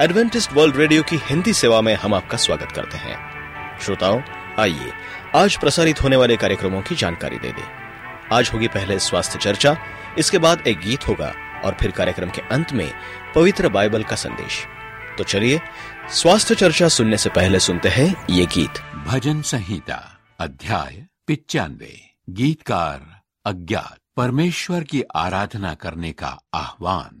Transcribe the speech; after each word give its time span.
Adventist 0.00 0.52
world 0.52 0.76
radio 0.76 1.02
की 1.02 1.16
हिंदी 1.16 1.52
सेवा 1.52 1.80
में 1.80 1.94
हम 1.94 2.14
आपका 2.14 2.36
स्वागत 2.36 2.72
करते 2.72 2.98
हैं। 2.98 3.16
श्रोताओं, 3.78 4.22
आइए, 4.58 4.92
आज 5.36 5.56
प्रसारित 5.56 6.02
होने 6.02 6.16
वाले 6.16 6.36
कार्यक्रमों 6.36 6.82
की 6.82 6.94
जानकारी 6.94 7.38
दे 7.38 7.52
दें। 7.52 7.64
आज 8.32 8.50
होगी 8.54 8.68
पहले 8.68 8.98
स्वास्थ्य 8.98 9.38
चर्चा, 9.38 9.76
इसके 10.18 10.38
बाद 10.38 10.66
एक 10.66 10.80
गीत 10.80 11.08
होगा 11.08 11.34
और 11.64 11.76
फिर 11.80 11.90
कार्यक्रम 11.90 12.30
के 12.30 12.40
अंत 12.40 12.72
में 12.72 12.92
पवित्र 13.34 13.68
बाइबल 13.68 14.02
का 14.02 14.16
संदेश। 14.16 14.66
तो 15.18 15.24
चलिए, 15.24 15.60
स्वास्थ्य 16.10 16.54
चर्चा 16.54 16.88
सुनने 16.88 17.16
से 17.16 17.30
पहले 17.30 17.60
सुनते 17.60 17.88
हैं 17.88 18.26
ये 18.30 18.46
गीत। 18.46 18.82
भजन 19.06 19.42
संहिता, 19.42 20.18
अध्याय 20.40 21.06
पिचानवे 21.26 22.10
गीतकार 22.30 23.20
अज्ञात, 23.44 23.96
परमेश्वर 24.16 24.84
की 24.84 25.02
आराधना 25.16 25.74
करने 25.74 26.12
का 26.12 26.40
आह्वान। 26.54 27.20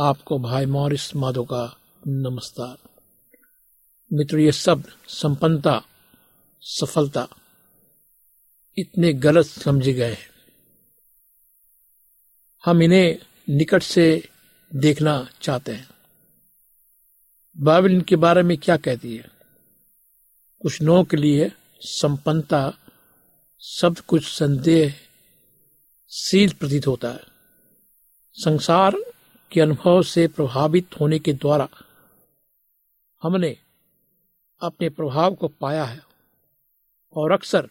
आपको 0.00 0.38
भाई 0.38 0.66
मॉरिस 0.66 1.16
माधो 1.16 1.44
का 1.44 1.76
नमस्कार। 2.06 2.78
मित्र, 4.12 4.38
ये 4.38 4.52
शब्द 4.52 4.92
संपन्नता, 5.08 5.82
सफलता 6.60 7.28
इतने 8.78 9.12
गलत 9.12 9.46
समझे 9.46 9.92
गए 9.92 10.12
हैं। 10.12 10.30
हम 12.64 12.82
इन्हें 12.82 13.18
निकट 13.48 13.82
से 13.82 14.28
देखना 14.74 15.28
चाहते 15.42 15.72
हैं। 15.72 15.88
बाइबल 17.56 17.92
इनके 17.92 18.16
बारे 18.16 18.42
में 18.42 18.58
क्या 18.58 18.76
कहती 18.76 19.16
है? 19.16 19.30
कुछ 20.62 20.82
लोगों 20.82 21.04
के 21.04 21.16
लिए 21.16 21.52
संपन्नता 21.80 22.72
सब 23.58 23.96
कुछ 23.98 24.38
संदेह 24.38 24.94
शील 26.10 26.52
प्रतीत 26.52 26.86
होता 26.86 27.08
है। 27.08 27.20
संसार 28.32 29.09
के 29.52 29.60
अनुभव 29.60 30.02
से 30.02 30.28
प्रभावित 30.28 31.00
होने 31.00 31.18
के 31.18 31.32
द्वारा 31.32 31.68
हमने 33.22 33.56
अपने 34.60 34.88
प्रभाव 34.88 35.34
को 35.34 35.48
पाया 35.48 35.84
है 35.84 36.02
और 37.16 37.32
अक्सर 37.32 37.68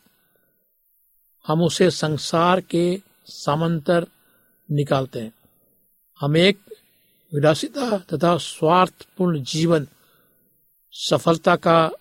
हम 1.47 1.61
उसे 1.61 1.91
संसार 1.91 2.61
के 2.61 3.01
सामंतर 3.25 4.07
निकालते 4.71 5.19
हैं। 5.19 5.33
हम 6.19 6.37
एक 6.37 6.59
विलासिता 7.33 7.97
तथा 7.97 8.37
स्वार्थपूर्ण 8.37 9.43
जीवन, 9.43 9.87
सफलता 10.91 11.55
का 11.55 11.91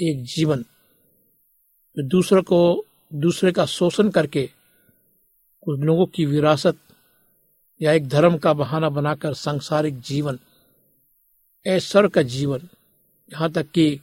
एक 0.00 0.24
जीवन 0.24 0.64
दूसरों 1.98 2.42
को, 2.42 2.84
दूसरे 3.14 3.52
का 3.52 3.66
शोषण 3.66 4.10
करके 4.10 4.50
कुछ 5.60 5.80
लोगों 5.80 6.06
की 6.06 6.26
विरासत 6.26 6.76
या 7.80 7.92
एक 7.92 8.08
धर्म 8.08 8.36
का 8.38 8.52
बहाना 8.52 8.88
बनाकर 8.88 9.34
सांसारिक 9.34 10.00
जीवन 10.00 10.38
ऐश्वर्य 11.66 12.08
का 12.08 12.22
जीवन, 12.22 12.68
यहाँ 13.32 13.50
तक 13.52 13.70
कि 13.70 14.00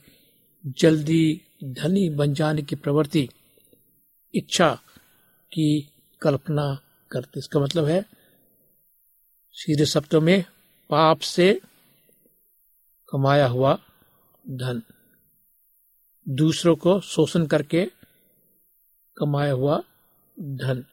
जल्दी 0.78 1.40
धनी 1.64 2.08
बन 2.10 2.34
जाने 2.34 2.62
की 2.62 2.76
प्रवृत्ति, 2.76 3.28
इच्छा 4.34 4.70
की 5.52 5.92
कल्पना 6.22 6.66
करते। 7.10 7.38
इसका 7.40 7.60
मतलब 7.60 7.84
है, 7.84 8.04
सीधे 9.54 9.86
शब्दों 9.86 10.20
में, 10.20 10.44
पाप 10.90 11.20
से 11.20 11.60
कमाया 13.08 13.46
हुआ 13.46 13.78
धन, 14.44 14.82
दूसरों 16.26 16.76
को 16.76 17.00
शोषण 17.00 17.46
करके 17.46 17.84
कमाया 19.16 19.52
हुआ 19.52 19.82
धन। 20.36 20.84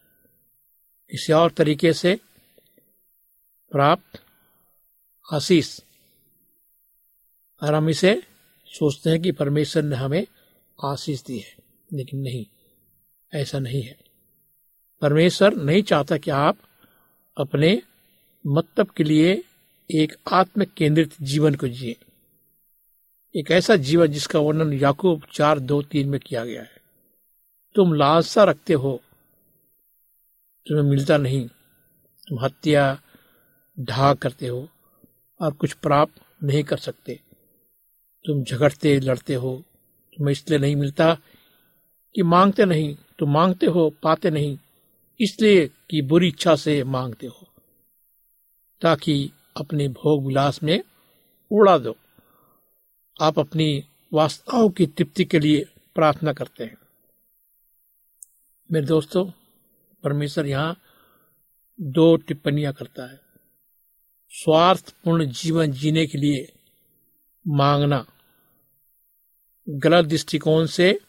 किसी 1.11 1.33
और 1.33 1.51
तरीके 1.51 1.93
से 1.93 2.19
प्राप्त, 3.71 4.19
आशीष। 5.33 5.79
और 7.63 7.73
हम 7.73 7.89
इसे 7.89 8.23
सोचते 8.65 9.09
हैं 9.09 9.21
कि 9.21 9.31
परमेश्वर 9.31 9.83
ने 9.83 9.95
हमें 9.95 10.27
आशीष 10.83 11.23
दी 11.23 11.39
है, 11.39 11.55
लेकिन 11.93 12.19
नहीं, 12.19 12.45
ऐसा 13.33 13.59
नहीं 13.59 13.81
है। 13.81 13.99
परमेश्वर 15.01 15.53
नहीं 15.53 15.83
चाहता 15.83 16.17
कि 16.17 16.31
आप 16.31 16.57
अपने 17.37 17.81
मतलब 18.47 18.87
के 18.87 19.03
लिए 19.03 19.43
एक 19.91 20.15
आत्म 20.31 20.65
केंद्रित 20.65 21.13
जीवन 21.21 21.55
को 21.55 21.67
जिए। 21.67 21.95
एक 23.35 23.51
ऐसा 23.51 23.75
जीवन 23.75 24.07
जिसका 24.07 24.39
वर्णन 24.39 24.73
याकूब 24.73 25.23
चार 25.33 25.59
दो 25.59 25.81
तीन 25.81 26.09
में 26.09 26.19
किया 26.19 26.45
गया 26.45 26.61
है। 26.61 26.81
तुम 27.75 27.93
लालसा 27.93 28.43
रखते 28.43 28.73
हो, 28.73 29.01
तुम्हें 30.67 30.85
मिलता 30.85 31.17
नहीं, 31.17 31.47
तुम 32.27 32.39
हत्या 32.39 33.01
ढा 33.81 34.13
करते 34.13 34.47
हो 34.47 34.69
और 35.41 35.53
कुछ 35.53 35.73
प्राप्त 35.73 36.43
नहीं 36.43 36.63
कर 36.63 36.77
सकते। 36.77 37.19
तुम 38.25 38.43
झगड़ते, 38.43 38.99
लड़ते 38.99 39.33
हो, 39.33 39.63
तुम्हें 40.17 40.31
इसलिए 40.31 40.59
नहीं 40.59 40.75
मिलता 40.75 41.15
कि 42.15 42.23
मांगते 42.23 42.65
नहीं, 42.65 42.97
तुम 43.19 43.33
मांगते 43.33 43.65
हो, 43.65 43.93
पाते 44.03 44.29
नहीं, 44.29 44.57
इसलिए 45.21 45.67
कि 45.67 46.01
बुरी 46.01 46.27
इच्छा 46.27 46.55
से 46.55 46.83
मांगते 46.83 47.27
हो। 47.27 47.47
ताकि 48.81 49.31
अपने 49.57 49.87
भोग 49.87 50.27
विलास 50.27 50.63
में 50.63 50.83
उड़ा 51.51 51.77
दो। 51.77 51.95
आप 53.21 53.39
अपनी 53.39 53.83
वास्तवों 54.13 54.69
की 54.69 54.85
तृप्ति 54.85 55.25
के 55.25 55.39
लिए 55.39 55.65
प्रार्थना 55.95 56.33
करते 56.33 56.63
हैं। 56.63 56.77
मेरे 58.71 58.85
दोस्तों, 58.85 59.31
परमेश्वर 60.03 60.45
यहाँ 60.45 60.77
दो 61.81 62.15
टिप्पणियाँ 62.15 62.73
करता 62.73 63.11
है। 63.11 63.30
स्वार्थपूर्ण 64.33 65.25
जीवन 65.25 65.71
जीने 65.71 66.07
के 66.07 66.17
लिए 66.17 66.53
मांगना। 67.47 68.05
गलत 69.69 70.05
दृष्टिकोण 70.05 70.65
से 70.65 70.99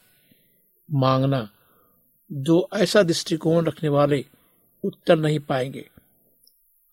मांगना। 0.91 1.49
जो 2.31 2.69
ऐसा 2.73 3.03
दृष्टिकोण 3.03 3.65
रखने 3.65 3.89
वाले 3.89 4.25
उत्तर 4.83 5.15
नहीं 5.15 5.39
पाएँगे। 5.39 5.89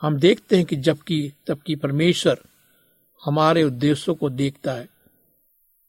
हम 0.03 0.19
देखते 0.19 0.57
हैं 0.57 0.65
कि 0.65 0.77
जबकि 0.77 1.33
तबकि 1.47 1.77
परमेश्वर 1.77 2.43
हमारे 3.25 3.63
उद्देश्यों 3.63 4.15
को 4.15 4.31
देखता 4.31 4.73
है, 4.73 4.89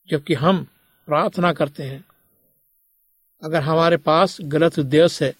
जबकि 0.10 0.34
हम 0.34 0.68
प्रार्थना 1.06 1.54
करते 1.54 1.84
हैं। 1.84 2.06
अगर 3.44 3.62
हमारे 3.62 3.98
पास 3.98 4.38
गलत 4.42 4.80
उद्देश्य 4.80 5.26
है 5.26 5.36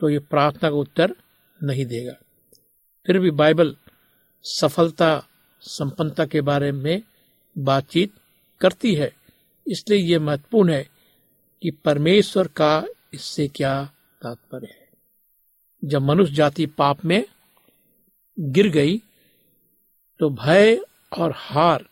तो 0.00 0.08
ये 0.08 0.18
प्रार्थना 0.18 0.70
का 0.70 0.76
उत्तर 0.76 1.14
नहीं 1.62 1.86
देगा। 1.86 2.25
फिर 3.06 3.18
भी 3.18 3.30
बाइबल 3.30 3.76
सफलता, 4.44 5.26
संपन्नता 5.60 6.24
के 6.26 6.40
बारे 6.40 6.72
में 6.72 7.02
बातचीत 7.56 8.12
करती 8.60 8.94
है। 8.94 9.12
इसलिए 9.66 9.98
यह 9.98 10.20
महत्वपूर्ण 10.20 10.72
है 10.72 10.88
कि 11.62 11.70
परमेश्वर 11.84 12.48
का 12.48 12.84
इससे 13.14 13.46
क्या 13.48 13.84
तात्पर्य 14.22 14.66
है। 14.66 14.88
जब 15.82 16.02
मनुष्य 16.02 16.34
जाति 16.34 16.66
पाप 16.66 17.04
में 17.04 17.24
गिर 18.38 18.68
गई 18.68 18.96
तो 20.20 20.30
भय 20.30 20.76
और 21.18 21.32
हार, 21.36 21.84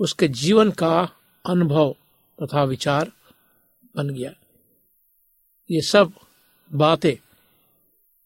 उसके 0.00 0.28
जीवन 0.28 0.70
का 0.70 1.08
अनुभव 1.44 1.94
तथा 2.38 2.64
विचार 2.64 3.12
बन 3.96 4.10
गया। 4.10 4.32
ये 5.70 5.80
सब 5.80 6.12
बातें 6.70 7.14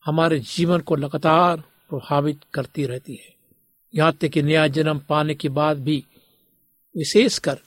हमारे 0.08 0.38
जीवन 0.40 0.81
को 0.81 0.96
लगातार 0.96 1.56
प्रभावित 1.90 2.40
करती 2.55 2.84
रहती 2.87 3.14
है। 3.14 3.34
यहाँ 3.94 4.12
तक 4.12 4.28
कि 4.28 4.43
नया 4.43 4.66
जन्म 4.66 4.99
पाने 4.99 5.34
के 5.34 5.49
बाद 5.49 5.78
भी, 5.78 6.05
विशेषकर 6.96 7.58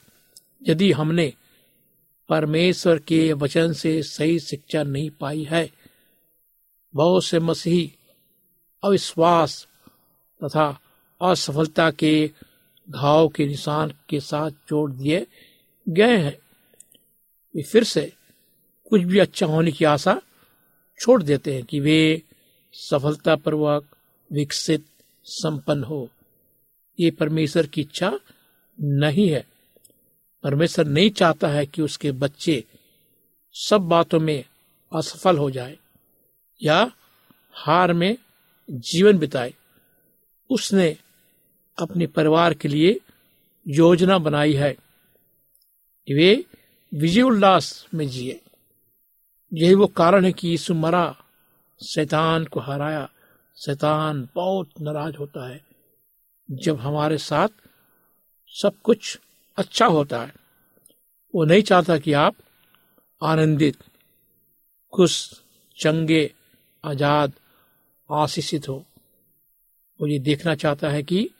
यदि 0.68 0.90
हमने 0.92 1.32
परमेश्वर 2.28 2.98
के 2.98 3.32
वचन 3.32 3.72
से 3.72 4.02
सही 4.02 4.38
शिक्षा 4.40 4.82
नहीं 4.82 5.10
पाई 5.10 5.42
है, 5.50 5.70
बहुत 6.94 7.24
से 7.24 7.40
मसीही 7.40 7.92
अविश्वास 8.84 9.66
तथा 10.44 10.66
असफलता 11.20 11.90
के 11.90 12.30
घाव 12.90 13.28
के 13.28 13.46
निशान 13.46 13.92
के 14.08 14.20
साथ 14.20 14.50
जोड़ 14.50 14.90
दिए 14.92 15.26
गए 15.88 16.16
हैं। 16.16 16.36
वे 17.54 17.62
फिर 17.62 17.84
से 17.84 18.12
कुछ 18.90 19.02
भी 19.02 19.18
अच्छा 19.18 19.46
होने 19.46 19.72
की 19.72 19.84
आशा 19.84 20.20
छोड़ 21.00 21.22
देते 21.22 21.54
हैं 21.54 21.64
कि 21.64 21.80
वे 21.80 22.22
सफलतापूर्वक 22.72 23.96
विकसित 24.32 24.86
संपन्न 25.24 25.84
हो। 25.84 26.10
ये 27.00 27.10
परमेश्वर 27.10 27.66
की 27.66 27.80
इच्छा 27.80 28.20
नहीं 28.80 29.28
है। 29.28 29.46
परमेश्वर 30.42 30.86
नहीं 30.86 31.10
चाहता 31.10 31.48
है 31.48 31.66
कि 31.66 31.82
उसके 31.82 32.12
बच्चे 32.12 32.64
सब 33.52 33.80
बातों 33.80 34.20
में 34.20 34.44
असफल 34.92 35.38
हो 35.38 35.50
जाए 35.50 35.78
या 36.62 36.92
हार 37.52 37.92
में 37.92 38.16
जीवन 38.70 39.18
बिताए। 39.18 39.54
उसने 40.50 40.96
अपने 41.78 42.06
परिवार 42.06 42.54
के 42.54 42.68
लिए 42.68 43.00
योजना 43.68 44.18
बनाई 44.18 44.52
है 44.52 44.76
वे 46.10 46.44
विजय 46.94 47.22
उल्लास 47.22 47.86
में 47.94 48.08
जिए। 48.08 48.40
यही 49.54 49.74
वो 49.74 49.86
कारण 49.86 50.24
है 50.24 50.32
कि 50.32 50.48
यीशु 50.48 50.74
मरा 50.74 51.21
शैतान 51.82 52.44
को 52.44 52.60
हराया। 52.60 53.10
शैतान 53.56 54.28
बहुत 54.34 54.70
नाराज़ 54.80 55.16
होता 55.16 55.48
है। 55.48 55.64
जब 56.50 56.80
हमारे 56.80 57.18
साथ 57.18 57.48
सब 58.48 58.72
कुछ 58.82 59.18
अच्छा 59.56 59.86
होता 59.86 60.22
है, 60.22 60.32
वो 61.34 61.44
नहीं 61.44 61.62
चाहता 61.62 61.98
कि 61.98 62.12
आप 62.12 62.34
आनंदित, 63.22 63.76
खुश, 64.92 65.42
चंगे, 65.78 66.34
आज़ाद, 66.84 67.32
आशीषित 68.10 68.68
हो। 68.68 68.84
वो 70.00 70.06
ये 70.06 70.18
देखना 70.18 70.54
चाहता 70.54 70.88
है 70.88 71.02
कि 71.02 71.30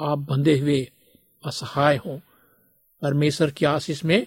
आप 0.00 0.18
बंधे 0.18 0.58
हुए, 0.58 0.90
असहाय 1.44 1.96
हो। 1.96 2.20
परमेश्वर 3.02 3.50
की 3.50 3.64
आशीष 3.64 4.04
में 4.04 4.26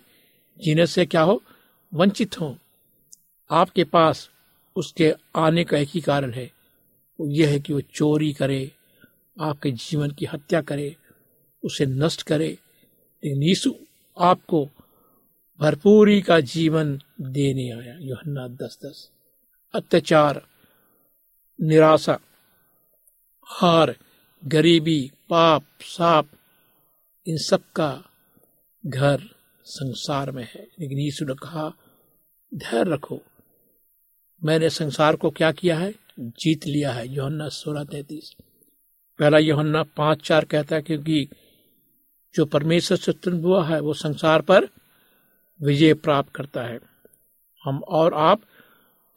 जीने 0.58 0.88
से 0.88 1.06
क्या 1.06 1.22
हो? 1.22 1.44
वंचित 1.94 2.42
हो। 2.42 2.58
आपके 3.52 3.84
पास 3.84 4.30
उसके 4.76 5.14
आने 5.36 5.64
का 5.64 5.78
एक 5.78 5.90
ही 5.90 6.02
कारण 6.02 6.32
है। 6.32 6.52
वो 7.20 7.28
यह 7.28 7.50
है 7.50 7.60
कि 7.60 7.74
वो 7.74 7.82
चोरी 7.82 8.34
करे, 8.34 8.72
आपके 9.42 9.72
जीवन 9.72 10.12
की 10.12 10.26
हत्या 10.26 10.62
करे, 10.62 10.96
उसे 11.64 11.86
नष्ट 11.86 12.24
करे। 12.24 12.58
लेकिन 13.24 13.44
यीशु 13.44 13.76
आपको 14.20 14.70
भरपूरी 15.60 16.22
का 16.22 16.40
जीवन 16.40 17.00
देने 17.22 17.72
आया, 17.72 17.98
योहन्ना 18.00 18.48
दस 18.48 18.80
दस 18.86 19.12
अत्याचार, 19.74 20.48
निराशा, 21.62 22.20
हार, 23.44 23.96
गरीबी, 24.46 25.12
पाप, 25.30 25.64
साप, 25.82 26.28
इन 27.28 27.38
सब 27.38 27.64
का 27.76 28.04
घर 28.86 29.22
संसार 29.66 30.32
में 30.32 30.48
है। 30.54 30.68
लेकिन 30.80 31.00
यीशु 31.00 31.26
ने 31.26 31.34
कहा, 31.34 31.70
धैर्य 32.56 32.92
रखो 32.92 33.22
मैंने 34.46 34.70
संसार 34.70 35.16
को 35.16 35.30
क्या 35.30 35.52
किया 35.52 35.78
है? 35.78 35.94
जीत 36.20 36.68
लिया 36.68 36.92
है। 36.92 37.08
योहन्ना 37.08 37.50
सोलह 37.50 37.84
तैतीस। 37.84 38.36
पहला 39.20 39.38
योहन्ना 39.38 39.84
पाँच 39.84 40.22
चार 40.22 40.46
कहता 40.46 40.76
है, 40.76 40.82
क्योंकि 40.82 41.30
जो 42.36 42.46
परमेश्वर 42.46 42.98
से 42.98 43.12
उत्पन्न 43.12 43.44
हुआ 43.44 43.66
है, 43.66 43.80
वो 43.80 43.94
संसार 43.94 44.42
पर 44.42 44.66
विजय 45.62 45.94
प्राप्त 45.94 46.36
करता 46.36 46.64
है। 46.64 46.80
हम 47.64 47.84
और 47.84 48.14
आप 48.14 48.42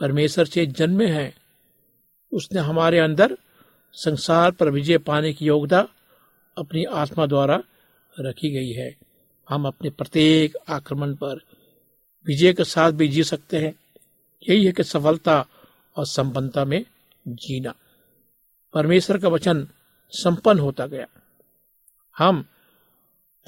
परमेश्वर 0.00 0.44
से 0.44 0.66
जन्मे 0.66 1.06
हैं। 1.06 1.34
उसने 2.32 2.60
हमारे 2.60 2.98
अंदर 2.98 3.36
संसार 3.92 4.50
पर 4.50 4.70
विजय 4.70 4.98
पाने 4.98 5.32
की 5.32 5.46
योग्यता 5.46 5.88
अपनी 6.58 6.84
आत्मा 6.84 7.26
द्वारा 7.26 7.62
रखी 8.20 8.50
गई 8.50 8.72
है। 8.72 8.96
हम 9.48 9.66
अपने 9.66 9.90
प्रत्येक 9.90 10.56
आक्रमण 10.68 11.14
पर 11.14 11.36
विजय 12.26 12.52
के 12.52 12.64
साथ 12.64 12.92
भी 12.92 13.08
जी 13.08 13.24
सकते 13.24 13.56
हैं। 13.56 13.74
यही 14.48 14.66
है 14.66 14.72
कि 14.72 14.84
सफलता 14.84 15.46
और 15.96 16.06
संपन्नता 16.06 16.64
में 16.64 16.84
जीना। 17.28 17.74
परमेश्वर 18.74 19.18
का 19.18 19.28
वचन 19.28 19.68
संपन्न 20.10 20.60
होता 20.60 20.86
गया। 20.86 21.06
हम 22.18 22.44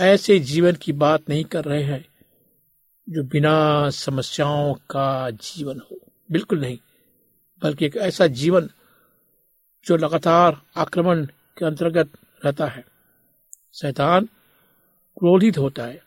ऐसे 0.00 0.38
जीवन 0.38 0.72
की 0.72 0.92
बात 0.92 1.28
नहीं 1.28 1.44
कर 1.44 1.64
रहे 1.64 1.82
हैं 1.82 2.08
जो 3.08 3.22
बिना 3.22 3.90
समस्याओं 3.90 4.74
का 4.74 5.30
जीवन 5.30 5.80
हो। 5.80 6.12
बिल्कुल 6.30 6.60
नहीं, 6.60 6.78
बल्कि 7.62 7.86
एक 7.86 7.96
ऐसा 7.96 8.26
जीवन 8.26 8.70
जो 9.86 9.96
लगातार 9.96 10.62
आक्रमण 10.76 11.26
के 11.26 11.66
अंतर्गत 11.66 12.10
रहता 12.44 12.66
है। 12.66 12.84
शैतान 13.74 14.24
क्रोधित 15.18 15.58
होता 15.58 15.84
है। 15.84 16.02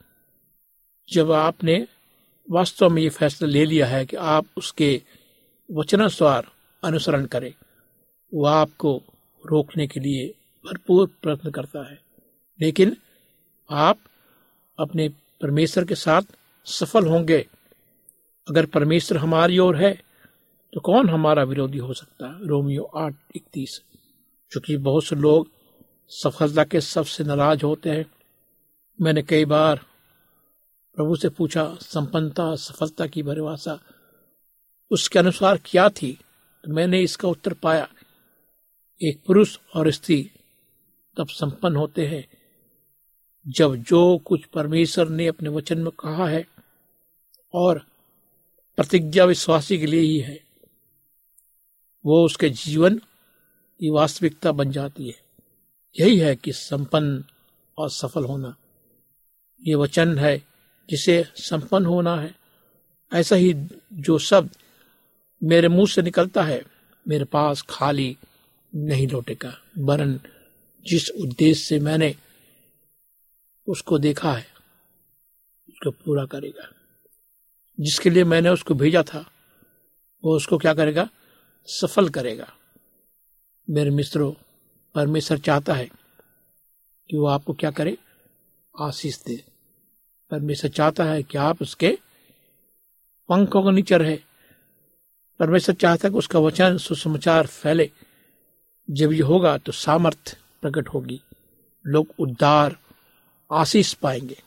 जब 1.10 1.32
आपने 1.32 1.88
वास्तव 2.50 2.90
में 2.90 3.02
ये 3.02 3.10
फैसला 3.10 3.48
ले 3.48 3.66
लिया 3.66 3.86
है 3.86 4.06
कि 4.06 4.16
आप 4.16 4.46
उसके 4.58 5.02
वचनानुसार 5.72 6.48
अनुसरण 6.84 7.26
करें। 7.26 7.54
वो 8.34 8.46
आपको 8.46 9.04
रोकने 9.46 9.88
के 9.88 10.00
लिए 10.00 10.28
भरपूर 10.66 11.08
प्रयत्न 11.22 11.52
करता 11.52 11.92
है। 11.92 12.02
लेकिन 12.62 12.98
आप 13.72 13.98
अपने 14.80 15.10
परमेश्वर 15.10 15.86
के 15.86 15.96
साथ 15.96 16.22
सफल 16.66 17.08
होंगे। 17.08 17.48
अगर 18.50 18.66
परमेश्वर 18.66 19.18
हमारी 19.18 19.58
ओर 19.58 19.76
है 19.76 20.02
तो 20.74 20.80
कौन 20.80 21.10
हमारा 21.10 21.44
विरोधी 21.44 21.78
हो 21.78 21.94
सकता 21.94 22.28
है? 22.28 22.48
रोमियो 22.48 22.84
आठ, 22.84 23.16
इकतीस। 23.36 23.82
क्योंकि 24.52 24.78
बहुत 24.78 25.04
से 25.04 25.16
लोग 25.16 25.48
सफलता 26.10 26.64
के 26.64 26.82
सबसे 26.82 27.24
नाराज़ 27.24 27.66
होते 27.66 27.90
हैं, 27.90 28.06
मैंने 29.02 29.22
कई 29.22 29.46
बार 29.46 29.80
प्रभु 30.96 31.16
से 31.16 31.30
पूछा, 31.30 31.78
संपन्नता, 31.82 32.56
सफलता 32.56 33.08
की 33.08 33.24
परिभाषा 33.24 33.80
उसके 34.92 35.20
अनुसार 35.20 35.60
क्या 35.66 35.90
थी? 35.90 36.20
तो 36.64 36.74
मैंने 36.74 37.02
इसका 37.02 37.28
उत्तर 37.28 37.54
पाया, 37.54 37.90
एक 39.02 39.24
पुरुष 39.26 39.58
और 39.76 39.92
स्त्री 39.92 40.32
तब 41.18 41.28
संपन्न 41.28 41.76
होते 41.76 42.08
हैं। 42.08 42.28
जब 43.48 43.76
जो 43.76 44.18
कुछ 44.18 44.46
परमेश्वर 44.46 45.10
ने 45.10 45.28
अपने 45.28 45.50
वचन 45.50 45.78
में 45.78 45.92
कहा 45.92 46.28
है 46.28 46.48
और 47.54 47.80
प्रतिज्ञा 48.76 49.26
विश्वासी 49.26 49.80
के 49.80 49.86
लिए 49.86 50.02
ही 50.02 50.20
है, 50.20 50.44
वो 52.06 52.26
उसके 52.26 52.50
जीवन 52.50 52.98
की 53.80 53.90
वास्तविकता 53.90 54.52
बन 54.52 54.72
जाती 54.72 55.08
है। 55.08 55.20
यही 56.00 56.20
है 56.20 56.36
कि 56.36 56.54
संपन्न 56.54 57.24
और 57.78 57.90
सफल 57.90 58.24
होना। 58.24 58.56
ये 59.68 59.76
वचन 59.76 60.18
है 60.18 60.51
जिसे 60.90 61.26
संपन्न 61.36 61.86
होना 61.86 62.16
है। 62.16 62.36
ऐसा 63.14 63.36
ही 63.36 63.54
जो 63.94 64.20
शब्द 64.20 64.50
मेरे 65.44 65.68
मुँह 65.68 65.88
से 65.88 66.02
निकलता 66.02 66.44
है, 66.44 66.66
मेरे 67.08 67.26
पास 67.26 67.66
खाली 67.70 68.18
नहीं 68.76 69.08
लौटेगा। 69.08 69.62
वरन 69.78 70.20
जिस 70.86 71.10
उद्देश्य 71.10 71.64
से 71.64 71.80
मैंने 71.80 72.16
उसको 73.68 74.00
देखा 74.00 74.34
है, 74.34 74.48
उसको 75.70 75.92
पूरा 75.92 76.26
करेगा। 76.26 76.70
जिसके 77.80 78.10
लिए 78.10 78.24
मैंने 78.24 78.50
उसको 78.50 78.74
भेजा 78.74 79.04
था, 79.04 79.32
वो 80.24 80.36
उसको 80.36 80.58
क्या 80.58 80.74
करेगा? 80.74 81.10
सफल 81.66 82.10
करेगा। 82.10 82.54
मेरे 83.70 83.90
मित्रों, 83.90 84.34
परमेश्वर 84.96 85.38
चाहता 85.38 85.74
है 85.74 85.86
कि 87.10 87.18
वो 87.18 87.26
आपको 87.26 87.54
क्या 87.54 87.72
करे? 87.72 87.98
आशीष 88.80 89.24
दे। 89.24 89.51
परमेश्वर 90.32 90.70
चाहता 90.72 91.04
है 91.04 91.24
कि 91.24 91.38
आप 91.38 91.62
उसके 91.62 91.98
पंखों 93.30 93.64
का 93.64 93.72
नीचे 93.72 93.98
रहे। 93.98 94.20
परमेश्वर 95.40 95.76
चाहता 95.76 96.08
है 96.08 96.12
कि 96.12 96.18
उसका 96.18 96.40
वचन 96.40 96.78
सुसमाचार 96.78 97.48
फैले। 97.48 97.92
जब 98.90 99.14
ये 99.14 99.22
होगा 99.22 99.58
तो 99.58 99.72
सामर्थ्य 99.72 100.38
प्रकट 100.62 100.88
होगी। 100.88 101.22
लोग 101.88 102.08
उद्धार, 102.20 102.78
आशीष 103.52 103.94
पाएँगे, 103.94 104.38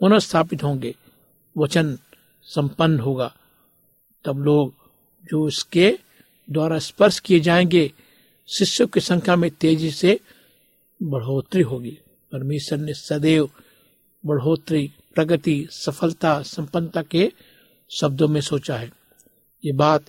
पुनर्स्थापित 0.00 0.62
होंगे, 0.62 0.94
वचन 1.58 1.98
संपन्न 2.42 3.00
होगा। 3.00 3.34
तब 4.24 4.38
लोग 4.38 4.74
जो 5.24 5.48
इसके 5.48 5.98
द्वारा 6.50 6.78
स्पर्श 6.78 7.18
किए 7.18 7.40
जाएँगे, 7.40 7.92
शिष्यों 8.58 8.88
की 8.88 9.00
संख्या 9.00 9.36
में 9.36 9.50
तेज़ी 9.50 9.90
से 9.90 10.20
बढ़ोतरी 11.02 11.62
होगी। 11.62 11.98
परमेश्वर 12.32 12.78
ने 12.78 12.94
सदैव 12.94 13.50
बढ़ोतरी 14.26 14.92
प्रगति 15.14 15.56
सफलता 15.70 16.40
संपन्नता 16.42 17.02
के 17.02 17.30
शब्दों 17.90 18.28
में 18.28 18.40
सोचा 18.40 18.76
है। 18.76 18.90
ये 19.64 19.72
बात 19.72 20.04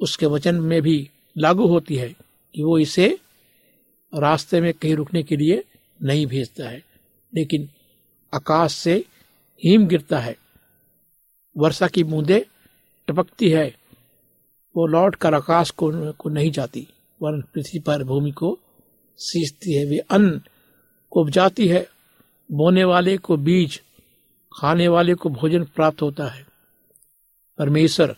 उसके 0.00 0.26
वचन 0.26 0.60
में 0.60 0.80
भी 0.82 1.10
लागू 1.36 1.66
होती 1.66 1.96
है 1.96 2.08
कि 2.54 2.62
वो 2.62 2.78
इसे 2.78 3.08
रास्ते 4.12 4.60
में 4.60 4.72
कहीं 4.74 4.94
रुकने 4.94 5.22
के 5.22 5.36
लिए 5.36 5.62
नहीं 6.00 6.26
भेजता 6.26 6.68
है 6.68 6.82
लेकिन 7.32 7.68
आकाश 8.32 8.72
से 8.74 8.94
हिम 9.62 9.86
गिरता 9.86 10.18
है। 10.18 10.36
वर्षा 11.56 11.88
की 11.88 12.04
बूंदे 12.04 12.44
टपकती 13.08 13.48
है 13.50 13.66
वो 14.74 14.86
लौट 14.86 15.14
कर 15.14 15.34
आकाश 15.34 15.70
को, 15.70 16.12
को 16.12 16.28
नहीं 16.28 16.50
जाती 16.50 16.86
वरन 17.20 17.40
पृथ्वी 17.54 17.80
पर 17.80 18.04
भूमि 18.04 18.30
को 18.30 18.58
सींचती 19.18 19.74
है। 19.74 19.84
वे 19.86 19.98
अन्न 20.10 20.40
को 21.12 21.20
उपजाती 21.20 21.66
है 21.68 21.86
बोने 22.50 22.84
वाले 22.84 23.16
को 23.16 23.36
बीज 23.36 23.80
खाने 24.56 24.88
वाले 24.88 25.14
को 25.14 25.28
भोजन 25.28 25.64
प्राप्त 25.64 26.02
होता 26.02 26.26
है। 26.26 26.46
परमेश्वर 27.58 28.16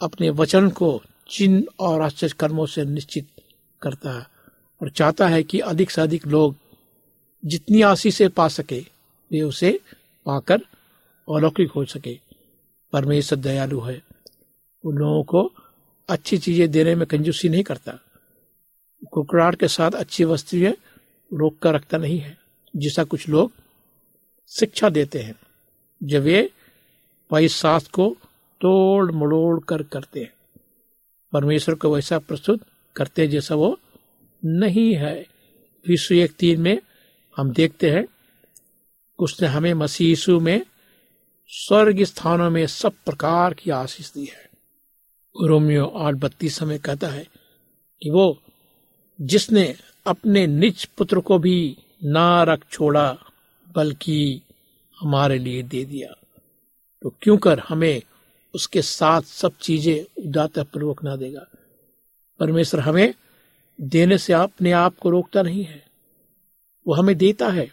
अपने 0.00 0.30
वचन 0.30 0.70
को 0.70 1.02
चिन्ह 1.28 1.64
और 1.80 2.00
आश्चर्य 2.00 2.34
कर्मों 2.40 2.66
से 2.66 2.84
निश्चित 2.84 3.28
करता 3.82 4.18
है 4.18 4.26
और 4.82 4.90
चाहता 4.90 5.28
है 5.28 5.42
कि 5.42 5.60
अधिक 5.60 5.90
से 5.90 6.00
अधिक 6.00 6.26
लोग 6.26 6.56
जितनी 7.44 7.82
आशीष 7.82 8.22
पा 8.22 8.48
सके, 8.48 8.80
वे 9.32 9.42
उसे 9.42 9.80
पाकर 10.26 10.58
अलौकिक 11.34 11.70
हो 11.70 11.84
सके। 11.84 12.20
परमेश्वर 12.92 13.38
दयालु 13.38 13.80
है। 13.80 14.02
उन 14.84 14.94
लोगों 14.94 15.22
को 15.22 15.52
अच्छी 16.08 16.38
चीज़ें 16.38 16.70
देने 16.70 16.94
में 16.94 17.06
कंजूसी 17.06 17.48
नहीं 17.48 17.62
करता। 17.62 17.92
कुकड़ाहट 19.10 19.54
के 19.54 19.68
साथ 19.68 19.90
अच्छी 19.90 20.24
वस्तुएँ 20.24 20.70
रोक 21.32 21.58
कर 21.58 21.74
रखता 21.74 21.98
नहीं 21.98 22.18
है। 22.18 22.38
जिसा 22.76 23.04
कुछ 23.04 23.28
लोग 23.28 23.52
शिक्षा 24.46 24.88
देते 24.88 25.18
हैं। 25.18 25.34
जब 26.02 26.22
वे 26.22 26.50
पैसास 27.30 27.88
को 27.88 28.16
तोड़ 28.60 29.12
मड़ोड़ 29.12 29.64
कर 29.64 29.82
करते 29.82 30.20
हैं, 30.20 30.32
परमेश्वर 31.32 31.74
को 31.74 31.94
वैसा 31.94 32.18
प्रस्तुत 32.18 32.60
करते 32.96 33.26
जैसा 33.26 33.54
वो 33.54 33.78
नहीं 34.44 34.94
है। 34.94 35.26
विश्व 35.88 36.14
एक 36.14 36.32
तीन 36.32 36.60
में 36.60 36.78
हम 37.36 37.50
देखते 37.50 37.90
हैं, 37.90 38.06
उसने 39.18 39.48
हमें 39.48 39.86
यीशु 40.00 40.40
में 40.40 40.66
स्वर्ग 41.48 42.02
स्थानों 42.02 42.50
में 42.50 42.66
सब 42.66 42.92
प्रकार 42.92 43.54
की 43.54 43.70
आशीष 43.70 44.12
दी 44.12 44.24
है। 44.24 44.50
रोमियो 45.44 45.86
आठ 45.86 46.14
बत्तीस 46.14 46.62
में 46.62 46.78
कहता 46.78 47.06
है 47.06 47.26
कि 48.02 48.10
वो 48.10 48.42
जिसने 49.20 49.76
अपने 50.06 50.46
निज 50.46 50.84
पुत्र 50.84 51.20
को 51.20 51.38
भी 51.38 51.76
ना 52.04 52.42
रख 52.42 52.70
छोड़ा 52.70 53.18
बल्कि 53.76 54.42
हमारे 55.00 55.38
लिए 55.38 55.62
दे 55.62 55.84
दिया। 55.84 56.14
तो 57.02 57.14
क्यों 57.22 57.36
कर 57.36 57.58
हमें 57.58 58.02
उसके 58.54 58.82
साथ 58.82 59.22
सब 59.22 59.52
चीज़ें 59.60 60.24
उदाता 60.26 60.62
पूर्वक 60.62 61.04
ना 61.04 61.16
देगा? 61.16 61.46
परमेश्वर 62.40 62.80
हमें 62.80 63.14
देने 63.80 64.18
से 64.18 64.32
अपने 64.32 64.72
आप 64.72 64.96
को 64.96 65.10
रोकता 65.10 65.42
नहीं 65.42 65.64
है। 65.64 65.86
वो 66.86 66.94
हमें 66.94 67.16
देता 67.16 67.48
है। 67.48 67.70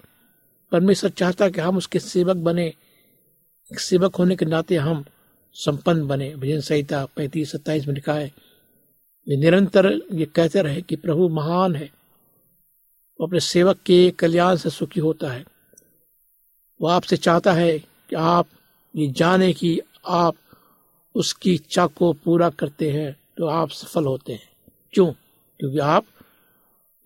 परमेश्वर 0.72 1.10
चाहता 1.10 1.50
कि 1.50 1.62
हम 1.62 1.77
उसके 1.77 2.00
सेवक 2.00 2.36
बने। 2.36 2.67
एक 3.72 3.79
सेवक 3.79 4.15
होने 4.15 4.36
के 4.36 4.45
नाते 4.45 4.75
हम 4.75 5.05
संपन्न 5.53 6.07
बने। 6.07 6.36
भजन 6.36 6.60
संहिता 6.60 7.05
पैंतीस, 7.05 7.51
सत्ताईस 7.51 7.88
में 7.88 7.95
लिखा 7.95 8.13
है, 8.13 8.33
वे 9.27 9.38
निरंतर 9.38 10.01
ये 10.12 10.25
कहते 10.25 10.62
रहे 10.62 10.81
कि 10.81 10.95
प्रभु 10.95 11.29
महान 11.29 11.75
है। 11.75 11.91
वो 13.19 13.27
अपने 13.27 13.39
सेवक 13.39 13.77
के 13.77 14.12
कल्याण 14.12 14.55
से 14.55 14.69
सुखी 14.69 15.00
होता 15.00 15.31
है। 15.31 15.52
वो 16.83 16.89
आपसे 16.89 17.17
चाहता 17.17 17.53
है 17.53 17.79
कि 17.79 18.15
आप 18.15 18.47
ये 18.95 19.07
जाने 19.07 19.53
कि 19.53 19.79
आप 20.07 20.35
उसकी 21.15 21.53
इच्छा 21.53 21.87
को 21.87 22.13
पूरा 22.13 22.49
करते 22.49 22.91
हैं 22.91 23.19
तो 23.37 23.45
आप 23.45 23.69
सफल 23.69 24.05
होते 24.05 24.33
हैं। 24.33 24.49
क्यों? 24.93 25.13
क्योंकि 25.59 25.79
आप 25.79 26.05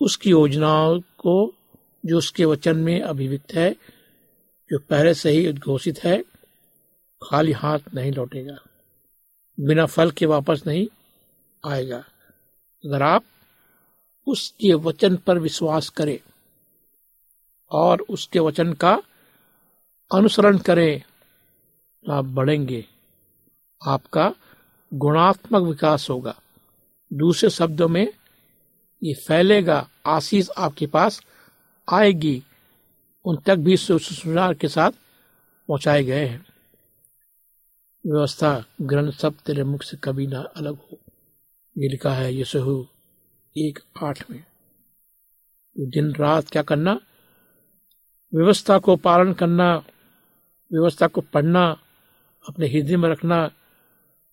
उसकी 0.01 0.29
योजनाओं 0.29 0.99
को, 0.99 1.55
जो 2.05 2.17
उसके 2.17 2.45
वचन 2.45 2.77
में 2.77 3.01
अभिव्यक्त 3.01 3.53
है, 3.53 3.75
जो 4.71 4.79
पहले 4.79 5.13
से 5.13 5.29
ही 5.29 5.49
उद्घोषित 5.49 5.99
है, 6.03 6.23
खाली 7.23 7.51
हाथ 7.51 7.79
नहीं 7.93 8.11
लौटेगा। 8.11 8.57
बिना 9.59 9.85
फल 9.85 10.11
के 10.11 10.25
वापस 10.25 10.63
नहीं 10.67 10.87
आएगा। 11.65 11.97
अगर 12.85 13.01
आप 13.01 13.23
उसके 14.27 14.73
वचन 14.73 15.15
पर 15.15 15.39
विश्वास 15.39 15.89
करें 15.89 16.19
और 17.71 18.01
उसके 18.01 18.39
वचन 18.39 18.73
का 18.73 19.01
अनुसरण 20.11 20.57
करें 20.57 20.99
तो 22.05 22.11
आप 22.11 22.25
बढ़ेंगे, 22.25 22.85
आपका 23.81 24.33
गुणात्मक 24.93 25.63
विकास 25.63 26.09
होगा। 26.09 26.35
दूसरे 27.11 27.49
शब्दों 27.49 27.87
में, 27.87 28.07
ये 29.03 29.13
फैलेगा, 29.27 29.87
आशीष 30.05 30.49
आपके 30.57 30.87
पास 30.87 31.21
आएगी, 31.87 32.43
उन 33.25 33.37
तक 33.37 33.55
भी 33.55 33.77
सुसमाचार 33.77 34.53
के 34.53 34.67
साथ 34.67 34.91
पहुँचाए 35.69 36.03
गए 36.03 36.25
हैं। 36.25 36.45
व्यवस्था 38.05 38.63
ग्रंथ 38.81 39.11
सब 39.11 39.35
तेरे 39.45 39.63
मुख 39.63 39.83
से 39.83 39.97
कभी 39.97 40.27
ना 40.27 40.41
अलग 40.55 40.75
हो। 40.75 40.97
ये 41.77 41.87
लिखा 41.89 42.13
है 42.13 42.33
यशहु 42.39 42.83
एक 43.55 43.79
आठ 44.03 44.29
में। 44.31 44.39
तो 44.39 45.85
दिन 45.85 46.13
रात 46.15 46.49
क्या 46.49 46.61
करना? 46.61 46.99
व्यवस्था 48.33 48.77
को 48.79 48.95
पालन 48.95 49.33
करना 49.33 49.83
व्यवस्था 50.71 51.07
को 51.07 51.21
पढ़ना, 51.21 51.65
अपने 52.49 52.67
हृदय 52.67 52.97
में 52.97 53.09
रखना, 53.09 53.47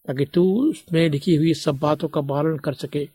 ताकि 0.06 0.24
तू 0.24 0.70
उसमें 0.70 1.08
लिखी 1.10 1.36
हुई 1.36 1.54
सब 1.54 1.78
बातों 1.78 2.08
का 2.08 2.20
पालन 2.20 2.58
कर 2.58 2.74
सके, 2.74 3.08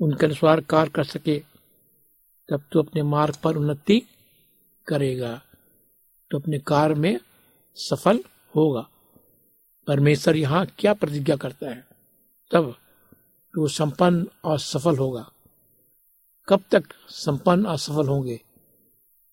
उनके 0.00 0.26
अनुसार 0.26 0.60
कार्य 0.60 0.90
कर 0.90 1.04
सके 1.04 1.38
तब 2.48 2.62
तू 2.72 2.82
अपने 2.82 3.02
मार्ग 3.02 3.36
पर 3.36 3.56
उन्नति 3.56 4.02
करेगा 4.86 5.40
तो 6.30 6.38
अपने 6.38 6.58
कार्य 6.58 6.94
में 6.94 7.18
सफल 7.76 8.20
होगा। 8.56 8.88
परमेश्वर 9.86 10.36
यहाँ 10.36 10.66
क्या 10.78 10.94
प्रतिज्ञा 10.94 11.36
करता 11.36 11.70
है? 11.70 11.84
तब 12.50 12.74
तो 13.54 13.68
संपन्न 13.68 14.26
और 14.44 14.58
सफल 14.58 14.96
होगा। 14.96 15.30
कब 16.48 16.64
तक 16.70 16.84
संपन्न 17.08 17.66
और 17.66 17.78
सफल 17.78 18.08
होंगे? 18.08 18.40